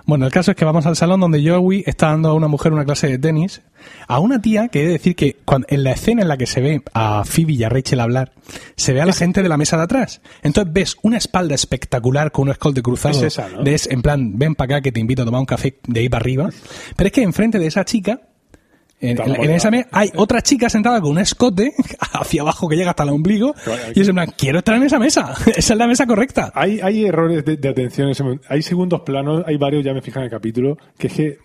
[0.05, 2.73] Bueno, el caso es que vamos al salón donde Joey está dando a una mujer
[2.73, 3.61] una clase de tenis,
[4.07, 6.45] a una tía que he de decir que cuando, en la escena en la que
[6.45, 8.33] se ve a Phoebe y a Rachel hablar,
[8.75, 10.21] se ve a la gente de la mesa de atrás.
[10.41, 13.15] Entonces ves una espalda espectacular con un escolte cruzado.
[13.17, 13.63] Es esa, ¿no?
[13.63, 16.01] de es- en plan, ven para acá que te invito a tomar un café de
[16.01, 16.49] ahí para arriba.
[16.97, 18.19] Pero es que enfrente de esa chica,
[19.03, 21.73] en, esa mesa hay otra chica sentada con un escote
[22.13, 23.53] hacia abajo que llega hasta el ombligo
[23.93, 25.33] y es en plan, quiero estar en esa mesa.
[25.55, 26.51] Esa es la mesa correcta.
[26.55, 28.45] Hay, hay errores de, de atención, en ese momento.
[28.49, 31.37] hay segundos planos, hay varios, ya me fijan en el capítulo, que es que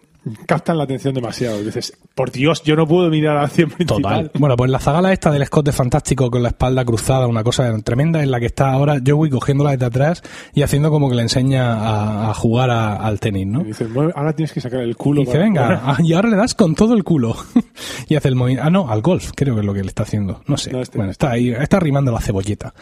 [0.46, 1.60] captan la atención demasiado.
[1.62, 4.02] Dices, por Dios, yo no puedo mirar a la acción principal.
[4.02, 4.30] Total.
[4.38, 8.22] Bueno, pues la zagala esta del escote fantástico con la espalda cruzada, una cosa tremenda,
[8.22, 10.22] en la que está ahora Joey cogiéndola desde atrás
[10.54, 13.60] y haciendo como que le enseña a, a jugar a- al tenis, ¿no?
[13.62, 15.22] Y dices, "Mueve- ahora tienes que sacar el culo.
[15.22, 17.36] Y dice, para- venga, y ahora le das con todo el culo.
[18.08, 18.66] y hace el movimiento.
[18.66, 20.42] Ah, no, al golf, creo que es lo que le está haciendo.
[20.46, 20.72] No sé.
[20.72, 22.74] No, este- bueno, está ahí, está arrimando la cebolleta.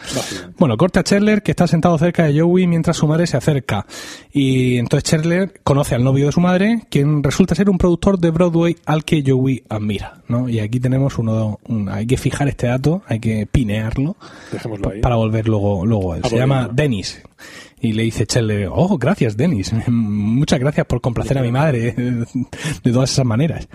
[0.57, 3.85] Bueno, corta a Cherler, que está sentado cerca de Joey mientras su madre se acerca.
[4.31, 8.31] Y entonces Cherler conoce al novio de su madre, quien resulta ser un productor de
[8.31, 10.49] Broadway al que Joey admira, ¿no?
[10.49, 14.15] Y aquí tenemos uno, un- hay que fijar este dato, hay que pinearlo
[15.01, 16.23] para volver luego, luego a él.
[16.23, 16.81] Se llama volviendo.
[16.81, 17.21] Dennis.
[17.79, 21.91] Y le dice Cherler, oh, gracias Dennis, muchas gracias por complacer a mi madre
[22.83, 23.67] de todas esas maneras.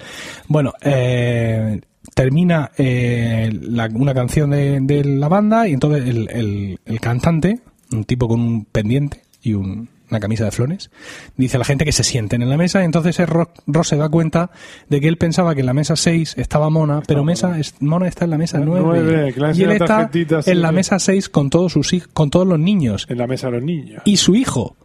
[0.48, 1.80] Bueno, eh,
[2.14, 7.60] termina eh, la- una canción de, de la banda y entonces el, el- el cantante,
[7.92, 10.90] un tipo con un pendiente y un- una camisa de flores,
[11.36, 14.08] dice a la gente que se sienten en la mesa y entonces Ross se da
[14.08, 14.50] cuenta
[14.88, 18.06] de que él pensaba que en la mesa 6 estaba Mona, pero mesa es- Mona
[18.08, 20.54] está en la mesa Ah, 9, nueve, que le han y él está en sí,
[20.54, 23.62] la mesa 6 con todos sus con todos los niños En la mesa de los
[23.64, 24.02] niños.
[24.04, 24.76] y su hijo.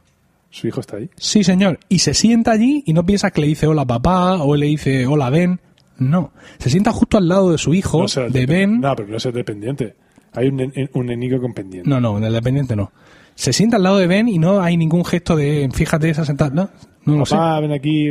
[0.49, 1.09] Su hijo está ahí.
[1.17, 1.77] Sí, señor.
[1.89, 5.05] Y se sienta allí y no piensa que le dice hola papá o le dice
[5.05, 5.59] hola Ben.
[5.99, 6.31] No.
[6.57, 8.79] Se sienta justo al lado de su hijo, No de Ben.
[8.79, 9.95] No, pero no es el dependiente.
[10.33, 10.61] Hay un,
[10.93, 11.89] un enemigo con pendiente.
[11.89, 12.91] No, no, en el dependiente no.
[13.37, 16.49] Se sienta al lado de Ben y no hay ningún gesto de fíjate esa sentada.
[16.51, 16.69] No,
[17.05, 17.35] no lo sé.
[17.35, 18.09] Papá, ven aquí.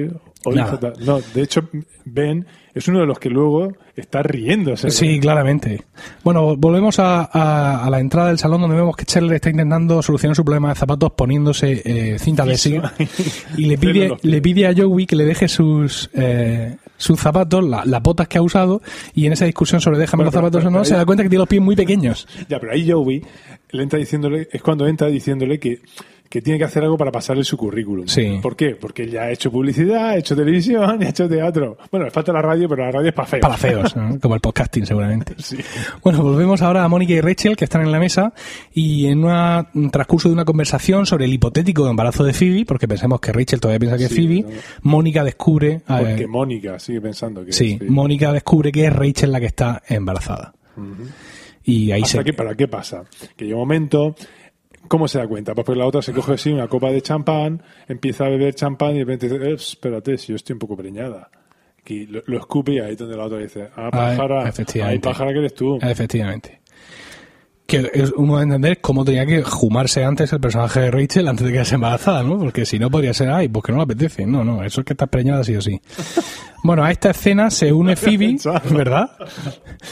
[0.54, 0.78] Nada.
[1.00, 1.68] No, de hecho,
[2.04, 4.90] Ben es uno de los que luego está riéndose.
[4.92, 5.82] Sí, claramente.
[6.22, 10.00] Bueno, volvemos a, a- a la entrada del salón donde vemos que Cherler está intentando
[10.02, 12.92] solucionar su problema de zapatos poniéndose eh, cinta adhesiva
[13.56, 17.84] y le pide, le pide a Joey que le deje sus eh, sus zapatos, la-
[17.84, 18.80] las botas que ha usado
[19.14, 20.94] y en esa discusión sobre déjame Bueno, los pero- zapatos pero- o no, pero se
[20.96, 22.26] da cuenta que tiene los pies muy pequeños.
[22.48, 23.22] Ya, pero ahí Joey
[23.70, 25.80] le entra diciéndole, es cuando entra diciéndole que,
[26.28, 28.06] que tiene que hacer algo para pasarle su currículum.
[28.08, 28.38] Sí.
[28.42, 28.70] ¿Por qué?
[28.76, 31.76] Porque ya ha hecho publicidad, ha hecho televisión ha hecho teatro.
[31.90, 33.40] Bueno, le falta la radio, pero la radio es para feos.
[33.42, 34.18] Para feos, ¿no?
[34.20, 35.34] como el podcasting seguramente.
[35.46, 35.56] Sí.
[36.02, 38.32] Bueno, volvemos ahora a Mónica y Rachel que están en la mesa
[38.72, 42.88] y en una- un transcurso de una conversación sobre el hipotético embarazo de Phoebe, porque
[42.88, 44.48] pensemos que Rachel todavía piensa que es Phoebe, ¿no?
[44.82, 45.80] Mónica descubre...
[45.86, 49.46] Porque eh, Mónica sigue pensando que sí, es- Mónica descubre que es Rachel la que
[49.46, 50.52] está embarazada.
[51.64, 52.32] Y ahí ¿Hasta se...
[52.32, 53.02] ¿Para qué pasa?
[53.36, 54.14] Que llega un momento...
[54.88, 55.54] ¿Cómo se da cuenta?
[55.54, 58.92] Pues porque la otra se coge así una copa de champán, empieza a beber champán
[58.96, 61.30] y de repente dice, "Eh, espérate, si yo estoy un poco preñada.
[61.88, 65.08] Y lo, lo escupe y ahí donde la otra dice, ah, pájara, efectivamente.
[65.08, 65.78] ay, pájara que eres tú.
[65.80, 66.60] Efectivamente.
[67.66, 71.44] Que es uno de entender cómo tenía que jumarse antes el personaje de Rachel antes
[71.44, 72.38] de quedarse embarazada, ¿no?
[72.38, 74.24] Porque si no podría ser, ay, pues que no le apetece.
[74.24, 75.80] No, no, eso es que está preñada sí o sí.
[76.62, 78.36] Bueno, a esta escena se une Phoebe,
[78.70, 79.10] ¿verdad?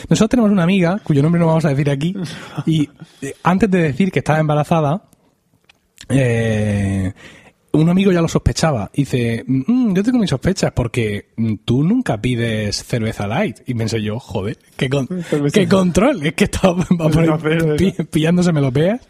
[0.08, 2.16] Nosotros tenemos una amiga, cuyo nombre no vamos a decir aquí,
[2.66, 2.88] y
[3.22, 5.04] eh, antes de decir que estaba embarazada,
[6.08, 7.12] eh,
[7.82, 8.90] un amigo ya lo sospechaba.
[8.94, 13.58] Y dice, "Mm, yo tengo mis sospechas porque mm, tú nunca pides cerveza light.
[13.66, 15.08] Y pensé yo, joder, qué, con-
[15.52, 16.24] qué control.
[16.26, 16.84] Es que estaba
[18.10, 19.00] pillándose melopeas.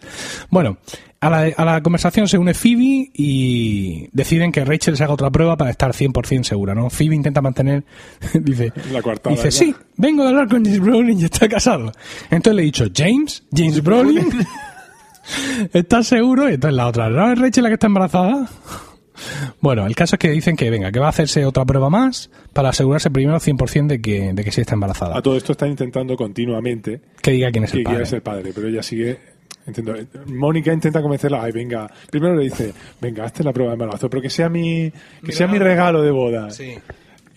[0.50, 0.78] Bueno,
[1.20, 5.30] a la, a la conversación se une Phoebe y deciden que Rachel se haga otra
[5.30, 6.90] prueba para estar 100% segura, ¿no?
[6.90, 7.84] Phoebe intenta mantener,
[8.34, 9.50] dice, La coartada, dice, ¿no?
[9.52, 11.92] sí, vengo de hablar con James Brolin y está casado.
[12.30, 14.28] Entonces le he dicho, James, James Brolin,
[15.72, 16.48] ¿estás seguro?
[16.50, 18.48] Y entonces la otra, ¿no es Rachel la que está embarazada?
[19.60, 22.30] Bueno, el caso es que dicen que venga, que va a hacerse otra prueba más
[22.52, 25.16] para asegurarse primero 100% de que, de que sí está embarazada.
[25.16, 28.06] A todo esto están intentando continuamente Que diga quién es que el padre.
[28.06, 29.18] ser padre, pero ella sigue.
[29.66, 29.94] Entiendo.
[30.26, 31.90] Mónica intenta convencerla, ay, venga.
[32.10, 34.92] Primero le dice, venga, hazte la prueba de embarazo, pero que sea mi,
[35.24, 36.50] que sea mi regalo de boda.
[36.50, 36.74] Sí.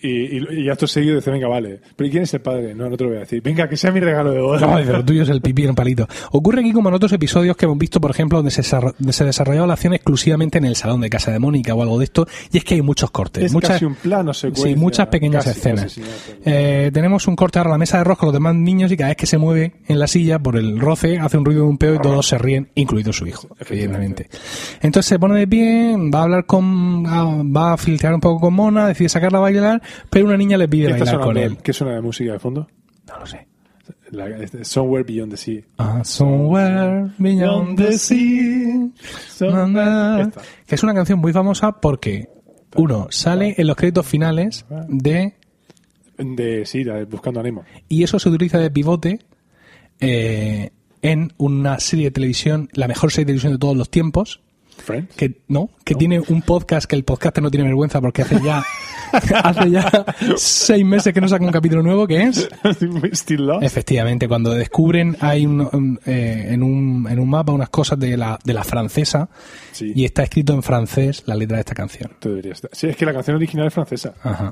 [0.00, 1.80] Y, y, y acto seguido dice, venga, vale.
[1.96, 2.74] ¿Pero ¿y quién es el padre?
[2.74, 3.42] No, no te lo voy a decir.
[3.42, 4.60] Venga, que sea mi regalo de boda.
[4.60, 6.06] No, lo tuyo es el pipí en palito.
[6.32, 8.62] Ocurre aquí como en otros episodios que hemos visto, por ejemplo, donde se,
[9.24, 12.26] desarrollaba la acción exclusivamente en el salón de casa de Mónica o algo de esto,
[12.52, 13.44] y es que hay muchos cortes.
[13.44, 14.68] Es muchas, casi un plano secuencia.
[14.68, 15.82] Sí, muchas pequeñas Casi, escenas.
[15.94, 16.02] casi,
[16.44, 18.96] Eh, tenemos un corte ahora a la mesa de arroz con los demás niños y
[18.96, 21.68] cada vez que se mueve en la silla por el roce hace un ruido de
[21.68, 24.28] un peo y todos se ríen, incluido su hijo, evidentemente.
[24.80, 28.40] Entonces se pone de pie, va a hablar con, ah, va a filtrar un poco
[28.40, 31.36] con Mona, decide sacarla a bailar, pero una niña le pide ¿Qué está bailar con
[31.36, 31.56] él.
[31.58, 32.68] ¿Qué suena de música de fondo?
[33.06, 33.46] No lo sé.
[34.10, 34.28] La-
[34.62, 35.62] Somewhere Beyond the Sea.
[35.78, 38.88] Ah, somewhere beyond the sea.
[40.66, 42.28] Que es una canción muy famosa porque,
[42.76, 45.34] uno, sale en los créditos finales de.
[46.18, 47.64] De, sí, la de Buscando a Nemo.
[47.88, 49.20] Y eso se utiliza de pivote
[50.00, 50.70] eh,
[51.00, 54.40] en una serie de televisión, la mejor serie de televisión de todos los tiempos.
[54.78, 55.14] Friends.
[55.16, 58.64] Que no, que tiene un podcast que el podcaster no tiene vergüenza porque hace ya
[59.44, 60.04] hace ya
[60.36, 62.48] seis meses que no saca un capítulo nuevo que es
[63.12, 63.62] Still Lost.
[63.62, 68.16] Efectivamente, cuando descubren hay un, un, eh, en, un, en un mapa unas cosas de
[68.16, 69.28] la, de la francesa
[69.72, 69.92] Sí.
[69.94, 72.10] y está escrito en francés la letra de esta canción.
[72.18, 72.70] Tú deberías estar.
[72.72, 74.12] Sí, es que la canción original es francesa.
[74.22, 74.50] Ajá.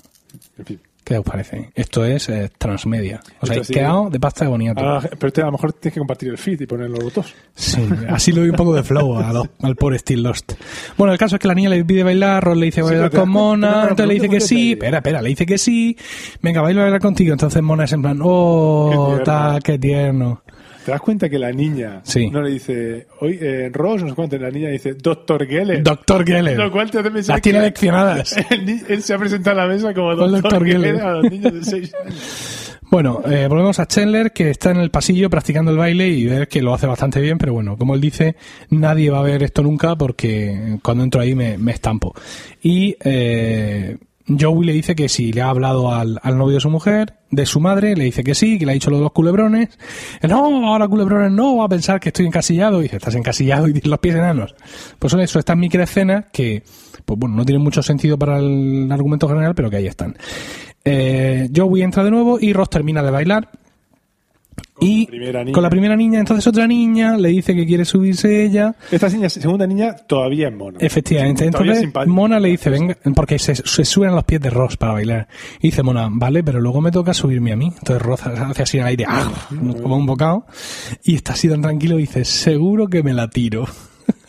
[0.59, 0.81] En fin.
[1.07, 1.71] ¿Qué os parece?
[1.77, 3.21] Esto es eh, transmedia.
[3.41, 4.81] O sea, he quedado de pasta de boniato.
[4.81, 7.33] Ahora, pero este, a lo mejor tienes que compartir el feed y ponerlo los dos.
[7.55, 10.55] Sí, así le doy un poco de flow a al pobre Still Lost.
[10.99, 13.13] Bueno, el caso es que la niña le pide bailar, Ross le dice Sí, bailar
[13.13, 15.97] con Mona, entonces le dice ¿por que sí, espera, espera, le dice que sí,
[16.43, 19.23] venga, baila a bailar contigo, entonces Mona es en plan, oh, Qué tierno.
[19.23, 20.43] ta, qué tierno.
[20.87, 22.31] ¿Te das cuenta que la niña Sí.
[22.31, 25.83] no le dice, hoy eh, Ross, no sé cuánto, la niña dice, Doctor Geller?
[25.83, 26.57] Doctor Geller.
[26.57, 28.37] Lo cual te hace pensar Las tiene leccionadas.
[28.89, 30.65] Él, se ha presentado a la mesa como Doctor.
[30.65, 31.03] Geller Geller.
[31.05, 32.73] a los niños de 6 años.
[32.89, 36.47] Bueno, eh, volvemos a Chandler, que está en el pasillo practicando el baile y ver
[36.47, 38.37] que lo hace bastante bien, pero bueno, como él dice,
[38.71, 42.15] nadie va a ver esto nunca porque cuando entro ahí me, me estampo.
[42.63, 43.97] Y eh,
[44.29, 47.47] Joey le dice que si le ha hablado al, al novio de su mujer, de
[47.47, 49.79] su madre, le dice que sí, que le ha dicho lo de los culebrones.
[50.23, 52.81] No, ahora culebrones no, va a pensar que estoy encasillado.
[52.81, 54.55] Y dice, estás encasillado y tienes los pies enanos.
[54.99, 56.63] Pues son eso, estas microescenas que,
[57.05, 60.17] pues bueno, no tienen mucho sentido para el argumento general, pero que ahí están.
[60.85, 63.51] Eh, Joey entra de nuevo y Ross termina de bailar.
[64.81, 68.75] Y la con la primera niña, entonces otra niña le dice que quiere subirse ella.
[68.91, 70.79] Esta niña, segunda niña todavía es mona.
[70.81, 71.45] Efectivamente.
[71.45, 72.07] Es Entonces.
[72.07, 75.29] Mona le dice, venga, porque se, se suben los pies de Ross para bailar.
[75.61, 77.67] Y dice Mona, vale, pero luego me toca subirme a mí.
[77.67, 79.31] Entonces Ross hace así en el aire, ¡ah!
[79.83, 80.47] como un bocado.
[81.05, 83.65] Y está así tan tranquilo y dice, seguro que me la tiro.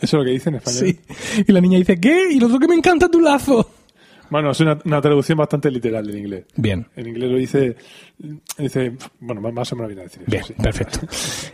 [0.00, 0.80] es lo que dice en español.
[0.80, 1.44] Sí.
[1.46, 2.32] Y la niña dice, ¿qué?
[2.32, 3.68] Y lo otro que me encanta tu lazo.
[4.30, 6.44] Bueno, es una, una traducción bastante literal del inglés.
[6.56, 6.86] Bien.
[6.96, 7.76] En inglés lo dice,
[8.58, 10.30] dice, bueno, más- o menos viene a decir eso.
[10.30, 10.54] Bien, sí.
[10.62, 11.00] perfecto.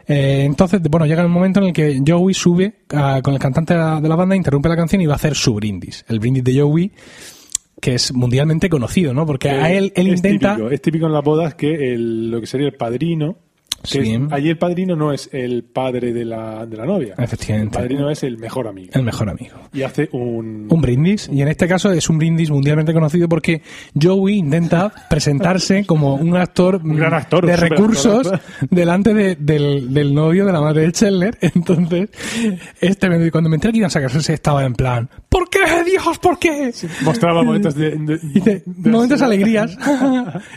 [0.06, 3.74] Eh, entonces, bueno, llega el momento en el que Joey sube ah, con el cantante
[3.74, 6.04] de la, de la banda, interrumpe la canción y va a hacer su brindis.
[6.08, 6.92] El brindis de Joey,
[7.80, 9.26] que es mundialmente conocido, ¿no?
[9.26, 10.54] Porque a él, él es intenta...
[10.56, 13.36] Típico, es típico en las bodas que el- lo que sería el padrino.
[13.84, 13.98] Sí.
[14.14, 17.14] es- allí el padrino no es el padre de la, de la novia.
[17.18, 17.78] Efectivamente.
[17.78, 18.90] El padrino es el mejor amigo.
[18.94, 19.56] El mejor amigo.
[19.72, 20.66] Y hace un.
[20.70, 23.62] Un brindis, y en este caso es un brindis mundialmente conocido porque
[24.00, 28.40] Joey intenta presentarse como un actor, gran actor, de un recursos actor.
[28.70, 31.36] delante de- del, del novio de la madre de Chandler.
[31.40, 32.08] Entonces,
[32.80, 36.18] este me- cuando me enteré que iban a sacarse estaba en plan, ¿por qué, Dios,
[36.18, 36.72] por qué?
[37.02, 37.90] Mostraba momentos de.
[37.90, 39.76] de- de- momentos alegrías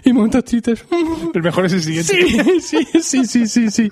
[0.04, 0.86] y momentos tristes.
[1.34, 2.14] El mejor es el siguiente.
[2.62, 3.90] Sí, sí, sí, sí, sí, sí.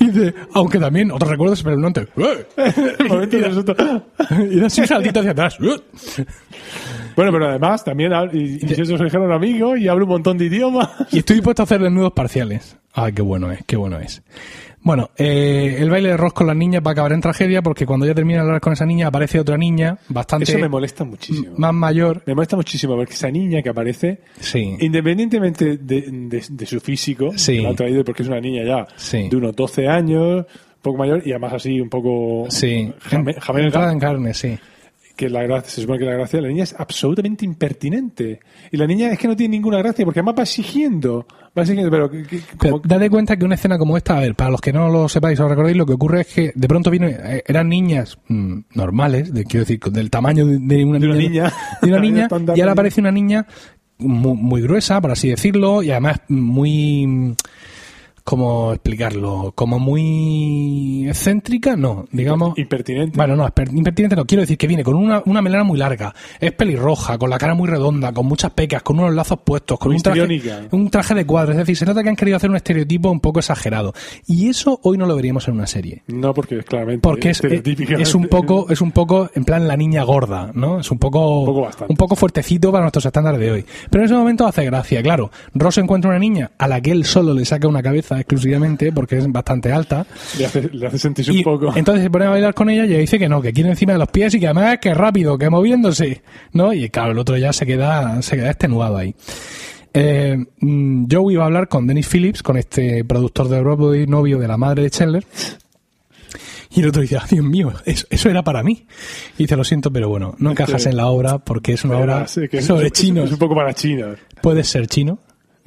[0.00, 2.08] Y dice, aunque también otros recuerdos espeluznantes.
[2.98, 4.02] El momento de nosotros.
[4.50, 5.58] Y da así un saltito hacia atrás.
[7.18, 10.38] Bueno, pero además también, y, y si eso se dijeron amigos y hablo un montón
[10.38, 10.88] de idiomas.
[11.10, 12.76] Y estoy dispuesto a hacer desnudos parciales.
[12.92, 14.22] Ay, qué bueno es, qué bueno es.
[14.82, 17.86] Bueno, eh, el baile de Ross con las niñas va a acabar en tragedia porque
[17.86, 21.02] cuando ya termina de hablar con esa niña aparece otra niña bastante Eso me molesta
[21.04, 21.54] muchísimo.
[21.58, 22.22] más mayor.
[22.24, 24.76] Me molesta muchísimo porque esa niña que aparece, Sí.
[24.78, 27.56] independientemente de, de- de su físico, Sí.
[27.56, 29.28] que la ha traído porque es una niña ya Sí.
[29.28, 32.92] de unos 12 años, un poco mayor y además así un poco Sí.
[33.10, 34.56] jame- Entrada en carne, sí.
[35.18, 38.38] Que la gracia, se supone que la gracia de la niña es absolutamente impertinente.
[38.70, 41.26] Y la niña es que no tiene ninguna gracia porque además va exigiendo,
[41.58, 44.20] va exigiendo, pero que- que- Pero como- date cuenta que una escena como esta, a
[44.20, 46.68] ver, para los que no lo sepáis o recordéis, lo que ocurre es que de
[46.68, 50.98] pronto viene, eh, eran niñas mm, normales, de, quiero decir, del tamaño de, de una,
[51.00, 51.52] De una niña.
[51.82, 53.44] de una niña, y ahora aparece una niña
[53.98, 57.34] muy, muy gruesa, por así decirlo, y además muy,
[58.28, 59.52] ¿cómo explicarlo?
[59.54, 62.58] Como muy excéntrica, no, digamos.
[62.58, 63.16] impertinente.
[63.16, 66.52] Bueno, no, impertinente no, quiero decir que viene con una, una melena muy larga, es
[66.52, 69.96] pelirroja, con la cara muy redonda, con muchas pecas, con unos lazos puestos, con Muy
[69.96, 70.68] un traje, histriónica.
[70.76, 73.20] un traje de cuadros, es decir, se nota que han querido hacer un estereotipo un
[73.20, 73.94] poco exagerado.
[74.26, 76.02] Y eso hoy no lo veríamos en una serie.
[76.08, 79.78] no porque es claramente Porque es, es un poco, es un poco en plan la
[79.78, 80.80] niña gorda, ¿no?
[80.80, 83.64] Es un poco, Un poco un poco fuertecito para nuestros estándares de hoy.
[83.88, 85.30] Pero en ese momento hace gracia, claro.
[85.54, 89.18] Ross encuentra una niña a la que él solo le saca una cabeza exclusivamente porque
[89.18, 90.06] es bastante alta.
[90.38, 91.72] le, hace, le hace sentirse Y un poco.
[91.76, 93.92] entonces se pone a bailar con ella y ella dice que no, que quiere encima
[93.92, 96.72] de los pies y que además que rápido, que moviéndose, ¿no?
[96.72, 99.14] Y claro, el otro ya se queda, se queda extenuado ahí.
[99.94, 104.38] Eh, mm, Joey va a hablar con Dennis Phillips, con este productor de Broadway, novio
[104.38, 105.24] de la madre de Chandler.
[106.70, 108.86] Y el otro dice, ah, Dios mío, eso, eso era para mí.
[109.38, 112.26] Y dice, lo siento, pero bueno, no encajas en la obra porque es una obra
[112.28, 113.26] sobre chinos.
[113.26, 114.18] Es un poco para chinos.
[114.42, 115.18] Puedes ser chino.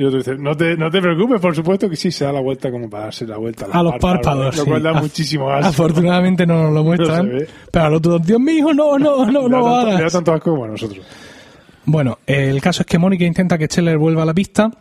[0.02, 2.40] Y otro dice, no te, no te preocupes, por supuesto que sí, se da la
[2.42, 4.58] vuelta como para darse la vuelta A los párpados.
[4.58, 4.68] Lo sí.
[4.70, 5.68] cual da muchísimo asco.
[5.70, 7.32] Afortunadamente no nos lo muestran.
[7.32, 7.38] No
[7.72, 10.14] pero al otro, Dios mío, no, no, no, no lo tanto- Le da hagas.
[10.14, 11.06] tanto asco como a nosotros.
[11.86, 14.72] Bueno, el caso es que Mónica intenta que Scheller vuelva a la pista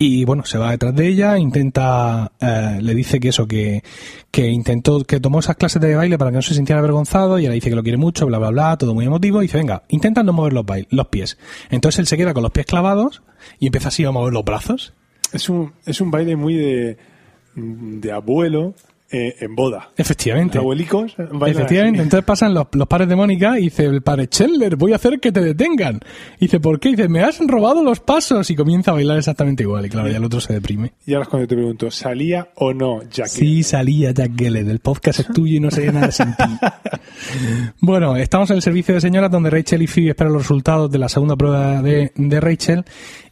[0.00, 3.82] y bueno, se va detrás de ella, intenta, eh, le dice que eso, que,
[4.30, 7.42] que intentó, que tomó esas clases de baile para que no se sintiera avergonzado y
[7.46, 9.82] ella dice que lo quiere mucho, bla, bla, bla, todo muy emotivo y dice, venga,
[9.88, 11.36] intenta no mover los, bail- los pies.
[11.70, 13.22] Entonces él se queda con los pies clavados
[13.58, 14.92] y empieza así a mover los brazos.
[15.32, 16.96] Es un, es un baile muy de,
[17.56, 18.74] de abuelo
[19.10, 19.90] eh, en boda.
[19.96, 20.58] Efectivamente.
[20.58, 22.06] Abuelicos bailan Efectivamente, así.
[22.06, 25.18] entonces pasan los, los padres de Mónica y dice el padre Scheller, voy a hacer
[25.20, 26.00] que te detengan.
[26.36, 26.90] Y dice, ¿por qué?
[26.90, 29.86] Y dice, me has robado los pasos y comienza a bailar exactamente igual.
[29.86, 30.92] Y claro, ya el otro se deprime.
[31.06, 33.28] Y ahora es cuando te pregunto, ¿salía o no Jack?
[33.28, 34.68] Sí, salía Jack Geller.
[34.68, 36.42] El podcast es tuyo y no sé nada sin ti.
[37.80, 40.98] Bueno, estamos en el servicio de señoras donde Rachel y Phoebe esperan los resultados de
[40.98, 42.84] la segunda prueba de, de Rachel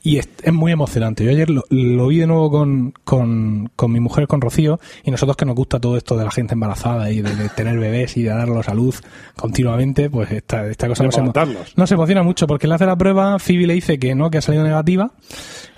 [0.07, 1.25] y es, es muy emocionante.
[1.25, 5.11] Yo ayer lo, lo vi de nuevo con, con, con mi mujer, con Rocío, y
[5.11, 8.17] nosotros que nos gusta todo esto de la gente embarazada y de, de tener bebés
[8.17, 9.03] y de darlos a luz
[9.37, 11.33] continuamente, pues esta, esta cosa nos, emo-
[11.77, 14.43] nos emociona mucho porque le hace la prueba, Phoebe le dice que no, que ha
[14.43, 15.11] salido negativa,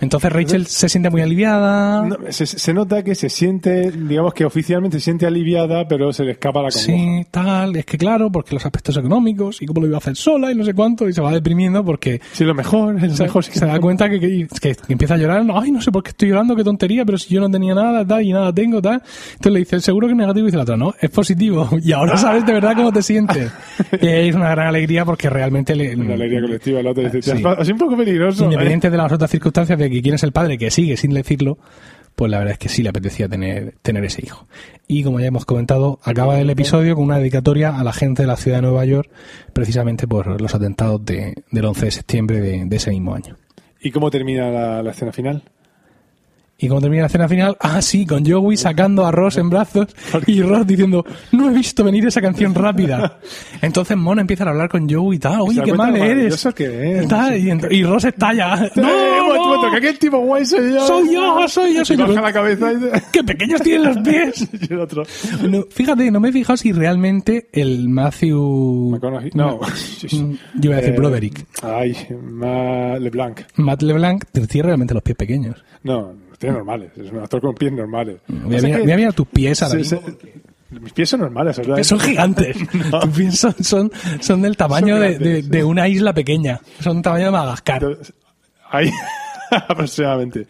[0.01, 2.03] entonces Rachel se siente muy aliviada.
[2.05, 6.25] No, se, se nota que se siente, digamos que oficialmente se siente aliviada, pero se
[6.25, 6.87] le escapa la congoja.
[6.93, 10.15] Sí, tal, es que claro, porque los aspectos económicos y cómo lo iba a hacer
[10.17, 13.17] sola y no sé cuánto, y se va deprimiendo porque Sí, lo mejor, es lo
[13.17, 13.45] se, mejor.
[13.45, 16.11] sí se da cuenta que, que, que empieza a llorar, ay, no sé por qué
[16.11, 19.03] estoy llorando, qué tontería, pero si yo no tenía nada, tal, y nada tengo, tal.
[19.33, 21.93] Entonces le dice, seguro que es negativo, y dice la otra, no, es positivo, y
[21.93, 23.51] ahora sabes de verdad cómo te sientes.
[24.01, 27.43] y es una gran alegría porque realmente le, Una alegría colectiva, la otra dice, Sí.
[27.43, 28.43] "Te has- es un poco peligroso.
[28.43, 28.47] ¿eh?".
[28.47, 31.59] Independiente de las otras circunstancias de que quién es el padre que sigue sin decirlo,
[32.15, 34.49] pues la verdad es que sí le apetecía tener, tener ese hijo.
[34.89, 38.27] Y como ya hemos comentado, acaba el episodio con una dedicatoria a la gente de
[38.27, 39.09] la ciudad de Nueva York,
[39.53, 43.37] precisamente por los atentados de, del 11 de septiembre de, de ese mismo año.
[43.81, 45.43] ¿Y cómo termina la, escena final?
[46.61, 49.87] Y cuando termina la escena final, ah, sí, con Joey sacando a Ross en brazos
[50.27, 53.21] y Ross diciendo, no he visto venir esa canción rápida.
[53.63, 56.49] Entonces Mona empieza a hablar con Joey y tal, oye, qué mal eres.
[56.57, 57.07] que es.
[57.07, 57.37] Tal,
[57.71, 58.65] y, Ross estalla.
[58.65, 60.81] ¡Eh, No, momento, no, que aquel tipo guay soy yo!
[60.85, 62.09] soy yo, soy yo, soy yo.
[62.09, 62.77] baja la cabeza y,
[63.13, 64.49] ¡Qué pequeños tienen los pies!
[64.69, 65.05] y el otro.
[65.49, 68.91] No, fíjate, no me he fijado si realmente el Matthew...
[68.91, 69.31] McConaughey.
[69.33, 69.61] No.
[70.03, 71.47] Yo iba a decir Eh, Broderick.
[71.63, 73.43] Ay, Ma LeBlanc.
[73.59, 75.65] Matt LeBlanc tiene realmente los pies pequeños.
[75.85, 76.93] No, tiene normales.
[76.97, 78.21] Es un actor con pies normales.
[78.29, 80.01] Voy a, mirar, que voy a mirar tus pies ahora mismo.
[80.01, 80.49] se-
[80.81, 81.83] mis pies son normales, ¿verdad?
[81.83, 82.57] Son gigantes.
[83.01, 85.49] Tus pies son, son, son del tamaño Son de, grandes.
[85.51, 86.61] de- de una isla pequeña.
[86.81, 87.83] Son tamaño de Madagascar.
[87.83, 88.13] Entonces,
[88.71, 88.91] Ahí,
[89.51, 90.47] aproximadamente.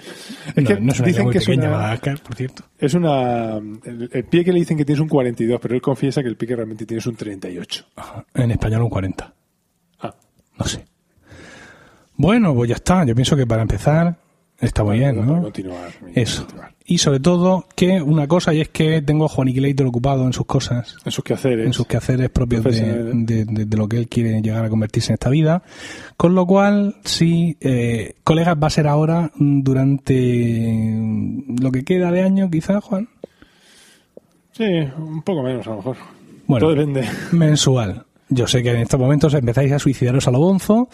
[0.57, 2.64] Es no, que no es dicen muy que es pequeña, una, Madagascar, por cierto.
[2.79, 3.59] es una.
[3.85, 6.37] El, el pie que le dicen que tienes un 42, pero él confiesa que el
[6.37, 7.85] pie que realmente tienes un 38.
[7.94, 8.24] Ajá.
[8.35, 9.35] En español un 40.
[10.01, 10.14] Ah,
[10.59, 10.85] No sé.
[12.16, 13.05] Bueno, pues ya está.
[13.05, 14.16] Yo pienso que para empezar
[14.61, 15.42] Está muy bien, ¿no?
[15.42, 15.90] continuar.
[16.14, 16.42] Eso.
[16.44, 16.75] continuar.
[16.85, 20.47] Y sobre todo, que una cosa, y es que tengo a Juaniquilator ocupado en sus
[20.47, 21.66] cosas, En sus quehaceres.
[21.66, 23.14] en sus quehaceres propios de, Profesionales.
[23.27, 25.62] de- de- de lo que él quiere llegar a convertirse en esta vida.
[26.16, 31.85] Con lo cual, sí, eh, colegas, va a ser ahora mm, durante mm, lo que
[31.85, 33.09] queda de año, quizá, Juan,
[34.53, 34.64] Sí,
[34.99, 35.97] un poco menos a lo mejor.
[36.49, 36.66] Bueno.
[36.66, 37.07] Todo depende.
[37.31, 38.07] mensual.
[38.29, 40.88] Yo sé que en estos momentos empezáis a suicidaros a lo bonzo,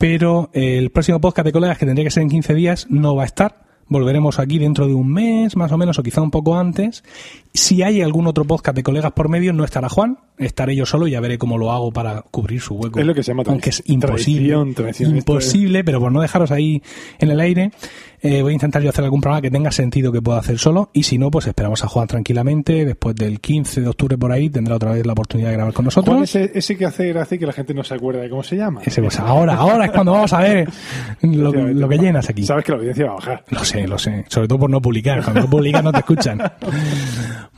[0.00, 3.24] pero el próximo podcast de colegas, que tendría que ser en 15 días, no va
[3.24, 3.69] a estar.
[3.90, 7.04] Volveremos aquí dentro de un mes, más o menos, o quizá un poco antes.
[7.52, 11.08] Si hay algún otro podcast de colegas por medio, no estará Juan, estaré yo solo
[11.08, 13.00] y ya veré cómo lo hago para cubrir su hueco.
[13.00, 14.56] Es lo que se llama Aunque es imposible.
[14.88, 16.82] esto imposible, pero por no dejaros ahí
[17.18, 17.72] en el aire,
[18.22, 20.90] eh, voy a intentar yo hacer algún programa que tenga sentido que pueda hacer solo.
[20.92, 22.84] Y si no, pues esperamos a Juan tranquilamente.
[22.84, 25.86] Después del 15 de octubre por ahí, tendrá otra vez la oportunidad de grabar con
[25.86, 26.14] nosotros.
[26.14, 28.42] ¿Cuál es ese, ese que hace gracia que la gente no se acuerda de cómo
[28.42, 28.82] se llama?
[28.84, 30.68] Ese, pues ahora, ahora es cuando vamos a ver
[31.22, 32.44] lo, lo que llenas aquí.
[32.44, 33.44] Sabes que la audiencia va a bajar.
[33.48, 34.24] Lo sé, lo sé.
[34.28, 35.22] Sobre todo por no publicar.
[35.22, 36.40] Cuando no publicas no te escuchan.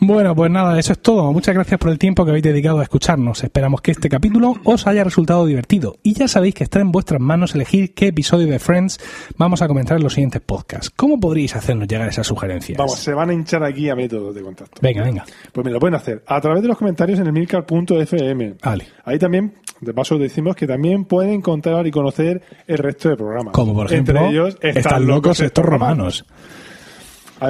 [0.05, 1.33] Bueno, pues nada, eso es todo.
[1.33, 3.45] Muchas gracias por el tiempo que habéis dedicado a escucharnos.
[3.45, 5.97] Esperamos que este capítulo os haya resultado divertido.
[6.03, 8.99] Y ya sabéis que está en vuestras manos elegir qué episodio de Friends
[9.37, 10.91] vamos a comentar en los siguientes podcasts.
[10.91, 12.79] ¿Cómo podríais hacernos llegar esas sugerencias?
[12.79, 14.81] Vamos, se van a hinchar aquí a métodos de contacto.
[14.83, 15.25] Venga, venga.
[15.53, 18.55] Pues me lo pueden hacer a través de los comentarios en el milcar.fm.
[18.61, 18.87] Vale.
[19.05, 23.53] Ahí también, de paso decimos que también pueden encontrar y conocer el resto de programas.
[23.53, 26.12] Como por ejemplo, Entre ellos, están locos estos romanos.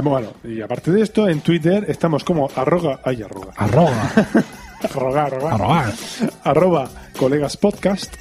[0.01, 4.11] Bueno, y aparte de esto, en Twitter estamos como arroga, ay, arroga, Arroga,
[4.83, 5.93] arroga, arroga, arroga.
[6.45, 6.89] arroba
[7.19, 8.15] colegas podcast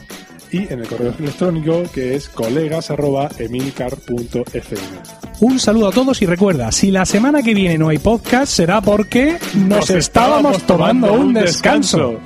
[0.52, 4.82] y en el correo electrónico que es colegas arroba emilcar.fm.
[5.40, 8.82] Un saludo a todos y recuerda, si la semana que viene no hay podcast será
[8.82, 12.20] porque nos, estábamos tomando un descanso.